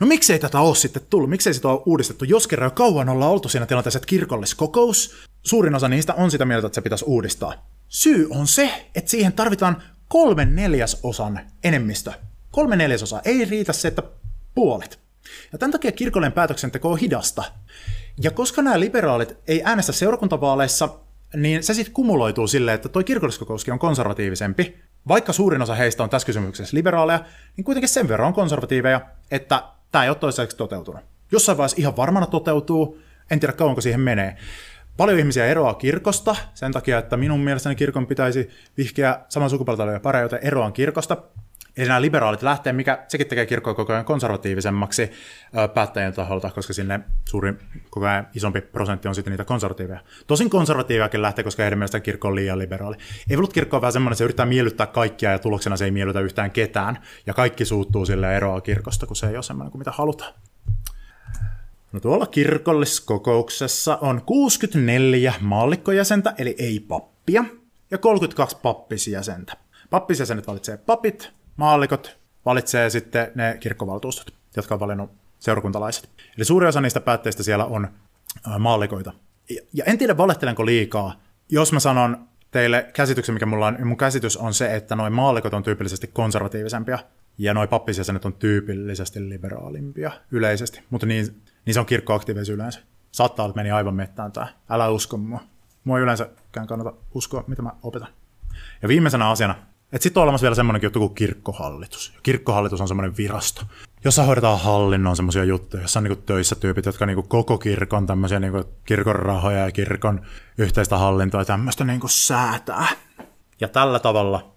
No 0.00 0.06
miksei 0.06 0.38
tätä 0.38 0.60
ole 0.60 0.74
sitten 0.74 1.02
tullut? 1.10 1.30
Miksei 1.30 1.54
sitä 1.54 1.68
ole 1.68 1.82
uudistettu? 1.86 2.24
Jos 2.24 2.46
kerran 2.46 2.66
jo 2.66 2.70
kauan 2.70 3.08
ollaan 3.08 3.32
oltu 3.32 3.48
siinä 3.48 3.66
tilanteessa, 3.66 3.96
että 3.96 4.06
kirkolliskokous, 4.06 5.16
suurin 5.42 5.74
osa 5.74 5.88
niistä 5.88 6.14
on 6.14 6.30
sitä 6.30 6.44
mieltä, 6.44 6.66
että 6.66 6.74
se 6.74 6.80
pitäisi 6.80 7.04
uudistaa. 7.04 7.66
Syy 7.88 8.28
on 8.30 8.46
se, 8.46 8.86
että 8.94 9.10
siihen 9.10 9.32
tarvitaan 9.32 9.82
kolmen 10.08 10.56
neljäsosan 10.56 11.40
enemmistö. 11.64 12.12
Kolme 12.50 12.76
neljäsosaa. 12.76 13.20
Ei 13.24 13.44
riitä 13.44 13.72
se, 13.72 13.88
että 13.88 14.02
puolet. 14.54 14.98
Ja 15.52 15.58
tämän 15.58 15.72
takia 15.72 15.92
kirkollinen 15.92 16.32
päätöksenteko 16.32 16.90
on 16.92 16.98
hidasta. 16.98 17.44
Ja 18.22 18.30
koska 18.30 18.62
nämä 18.62 18.80
liberaalit 18.80 19.36
ei 19.48 19.62
äänestä 19.64 19.92
seurakuntavaaleissa, 19.92 20.88
niin 21.36 21.62
se 21.62 21.74
sitten 21.74 21.94
kumuloituu 21.94 22.46
silleen, 22.46 22.74
että 22.74 22.88
toi 22.88 23.04
kirkolliskokouskin 23.04 23.72
on 23.72 23.78
konservatiivisempi. 23.78 24.76
Vaikka 25.08 25.32
suurin 25.32 25.62
osa 25.62 25.74
heistä 25.74 26.02
on 26.02 26.10
tässä 26.10 26.26
kysymyksessä 26.26 26.76
liberaaleja, 26.76 27.24
niin 27.56 27.64
kuitenkin 27.64 27.88
sen 27.88 28.08
verran 28.08 28.26
on 28.26 28.34
konservatiiveja, 28.34 29.00
että 29.30 29.62
tämä 29.92 30.04
ei 30.04 30.10
ole 30.10 30.16
toistaiseksi 30.16 30.56
toteutunut. 30.56 31.02
Jossain 31.32 31.58
vaiheessa 31.58 31.76
ihan 31.80 31.96
varmana 31.96 32.26
toteutuu, 32.26 32.98
en 33.30 33.40
tiedä 33.40 33.52
kauanko 33.52 33.80
siihen 33.80 34.00
menee. 34.00 34.36
Paljon 34.96 35.18
ihmisiä 35.18 35.46
eroaa 35.46 35.74
kirkosta 35.74 36.36
sen 36.54 36.72
takia, 36.72 36.98
että 36.98 37.16
minun 37.16 37.40
mielestäni 37.40 37.74
kirkon 37.74 38.06
pitäisi 38.06 38.50
vihkiä 38.76 39.20
saman 39.28 39.50
sukupuolta 39.50 39.82
olevia 39.82 40.00
pareja, 40.00 40.22
joten 40.22 40.38
eroan 40.42 40.72
kirkosta. 40.72 41.16
Eli 41.80 41.88
nämä 41.88 42.00
liberaalit 42.00 42.42
lähtee, 42.42 42.72
mikä 42.72 43.04
sekin 43.08 43.26
tekee 43.26 43.46
kirkkoa 43.46 43.74
koko 43.74 43.92
ajan 43.92 44.04
konservatiivisemmaksi 44.04 45.10
päättäjien 45.74 46.12
taholta, 46.12 46.50
koska 46.50 46.72
sinne 46.72 47.00
suurin, 47.28 47.58
koko 47.90 48.06
ajan 48.06 48.28
isompi 48.34 48.60
prosentti 48.60 49.08
on 49.08 49.14
sitten 49.14 49.30
niitä 49.30 49.44
konservatiiveja. 49.44 50.00
Tosin 50.26 50.50
konservatiiviakin 50.50 51.22
lähtee, 51.22 51.44
koska 51.44 51.62
heidän 51.62 51.78
mielestään 51.78 52.02
kirkko 52.02 52.28
on 52.28 52.34
liian 52.34 52.58
liberaali. 52.58 52.96
Ei 53.30 53.36
ollut 53.36 53.52
kirkko 53.52 53.76
on 53.76 53.80
vähän 53.80 53.92
semmoinen, 53.92 54.16
se 54.16 54.24
yrittää 54.24 54.46
miellyttää 54.46 54.86
kaikkia 54.86 55.30
ja 55.30 55.38
tuloksena 55.38 55.76
se 55.76 55.84
ei 55.84 55.90
miellytä 55.90 56.20
yhtään 56.20 56.50
ketään. 56.50 56.98
Ja 57.26 57.34
kaikki 57.34 57.64
suuttuu 57.64 58.06
sille 58.06 58.36
eroa 58.36 58.60
kirkosta, 58.60 59.06
kun 59.06 59.16
se 59.16 59.28
ei 59.28 59.34
ole 59.34 59.42
semmoinen 59.42 59.70
kuin 59.70 59.80
mitä 59.80 59.90
halutaan. 59.90 60.34
No 61.92 62.00
tuolla 62.00 62.26
kirkolliskokouksessa 62.26 63.98
on 64.00 64.22
64 64.22 65.34
maallikkojäsentä, 65.40 66.34
eli 66.38 66.56
ei 66.58 66.80
pappia, 66.80 67.44
ja 67.90 67.98
32 67.98 68.56
pappisjäsentä. 68.62 69.52
Pappisjäsenet 69.90 70.46
valitsee 70.46 70.76
papit, 70.76 71.32
maallikot 71.56 72.18
valitsee 72.44 72.90
sitten 72.90 73.32
ne 73.34 73.56
kirkkovaltuustot, 73.60 74.34
jotka 74.56 74.74
on 74.74 74.80
valinnut 74.80 75.10
seurakuntalaiset. 75.38 76.10
Eli 76.36 76.44
suuri 76.44 76.66
osa 76.66 76.80
niistä 76.80 77.00
päätteistä 77.00 77.42
siellä 77.42 77.64
on 77.64 77.88
maallikoita. 78.58 79.12
Ja 79.72 79.84
en 79.84 79.98
tiedä, 79.98 80.16
valehtelenko 80.16 80.66
liikaa, 80.66 81.20
jos 81.48 81.72
mä 81.72 81.80
sanon 81.80 82.28
teille 82.50 82.90
käsityksen, 82.92 83.34
mikä 83.34 83.46
mulla 83.46 83.66
on. 83.66 83.76
Mun 83.84 83.96
käsitys 83.96 84.36
on 84.36 84.54
se, 84.54 84.74
että 84.76 84.96
noin 84.96 85.12
maallikot 85.12 85.54
on 85.54 85.62
tyypillisesti 85.62 86.06
konservatiivisempia, 86.06 86.98
ja 87.38 87.54
noin 87.54 87.68
pappisjäsenet 87.68 88.24
on 88.24 88.32
tyypillisesti 88.32 89.28
liberaalimpia 89.28 90.10
yleisesti. 90.30 90.82
Mutta 90.90 91.06
niin, 91.06 91.42
niin 91.66 91.74
se 91.74 91.80
on 91.80 91.86
kirkkoaktiiveissa 91.86 92.52
yleensä. 92.52 92.80
Saattaa 93.12 93.46
että 93.46 93.56
meni 93.56 93.70
aivan 93.70 93.94
mettään 93.94 94.32
tämä. 94.32 94.46
Älä 94.70 94.88
usko 94.88 95.16
mua. 95.16 95.40
Mua 95.84 95.98
ei 95.98 96.02
yleensäkään 96.02 96.66
kannata 96.66 96.94
uskoa, 97.14 97.44
mitä 97.46 97.62
mä 97.62 97.70
opetan. 97.82 98.08
Ja 98.82 98.88
viimeisenä 98.88 99.30
asiana, 99.30 99.54
että 99.92 100.02
sitten 100.02 100.20
on 100.20 100.22
olemassa 100.22 100.44
vielä 100.44 100.54
semmoinen 100.54 100.82
juttu 100.82 100.98
kuin 100.98 101.14
kirkkohallitus. 101.14 102.12
Kirkkohallitus 102.22 102.80
on 102.80 102.88
semmoinen 102.88 103.16
virasto, 103.16 103.62
jossa 104.04 104.22
hoidetaan 104.22 104.60
hallinnon 104.60 105.16
semmoisia 105.16 105.44
juttuja, 105.44 105.82
jossa 105.82 106.00
on 106.00 106.04
niinku 106.04 106.22
töissä 106.26 106.56
tyypit, 106.56 106.86
jotka 106.86 107.06
niinku 107.06 107.22
koko 107.22 107.58
kirkon 107.58 108.06
tämmöisiä 108.06 108.40
niinku 108.40 108.64
kirkon 108.84 109.16
rahoja 109.16 109.58
ja 109.58 109.72
kirkon 109.72 110.20
yhteistä 110.58 110.98
hallintoa 110.98 111.40
ja 111.40 111.44
tämmöistä 111.44 111.84
niinku 111.84 112.08
säätää. 112.08 112.88
Ja 113.60 113.68
tällä 113.68 113.98
tavalla 113.98 114.52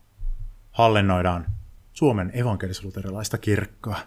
hallinnoidaan 0.72 1.46
Suomen 1.94 2.32
evankelis-luterilaista 2.34 3.38
kirkkoa. 3.38 3.98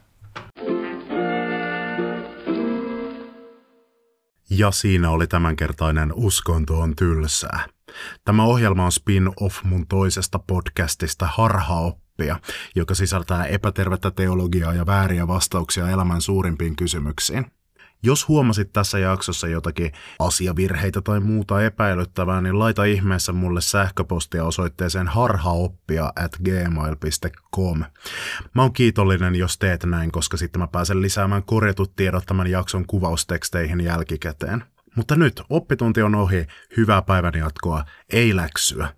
Ja 4.51 4.71
siinä 4.71 5.11
oli 5.11 5.27
tämänkertainen 5.27 6.13
Uskonto 6.15 6.81
on 6.81 6.97
tylsää. 6.97 7.76
Tämä 8.25 8.45
ohjelma 8.45 8.85
on 8.85 8.93
spin-off 8.93 9.65
mun 9.65 9.87
toisesta 9.87 10.39
podcastista 10.39 11.29
Harhaoppia, 11.33 12.41
joka 12.75 12.95
sisältää 12.95 13.45
epätervettä 13.45 14.11
teologiaa 14.11 14.75
ja 14.75 14.87
vääriä 14.87 15.29
vastauksia 15.29 15.91
elämän 15.91 16.21
suurimpiin 16.21 16.77
kysymyksiin. 16.77 17.47
Jos 18.03 18.29
huomasit 18.29 18.73
tässä 18.73 18.99
jaksossa 18.99 19.49
jotakin 19.49 19.93
asiavirheitä 20.19 21.01
tai 21.01 21.21
muuta 21.21 21.63
epäilyttävää, 21.63 22.41
niin 22.41 22.59
laita 22.59 22.85
ihmeessä 22.85 23.33
mulle 23.33 23.61
sähköpostia 23.61 24.45
osoitteeseen 24.45 25.09
harhaoppia 25.09 26.13
at 26.17 26.37
gmail.com. 26.45 27.79
Mä 28.55 28.63
oon 28.63 28.73
kiitollinen, 28.73 29.35
jos 29.35 29.59
teet 29.59 29.85
näin, 29.85 30.13
koska 30.13 30.37
sitten 30.37 30.61
mä 30.61 30.67
pääsen 30.67 31.03
lisäämään 31.03 31.43
korjatut 31.43 31.97
tiedot 31.97 32.27
tämän 32.27 32.47
jakson 32.47 32.87
kuvausteksteihin 32.87 33.81
jälkikäteen. 33.81 34.65
Mutta 34.97 35.17
nyt 35.17 35.43
oppitunti 35.51 36.03
on 36.03 36.15
ohi, 36.15 36.47
hyvää 36.77 37.03
päivän 37.03 37.35
jatkoa, 37.35 37.85
ei 38.13 38.37
läksyä. 38.37 38.89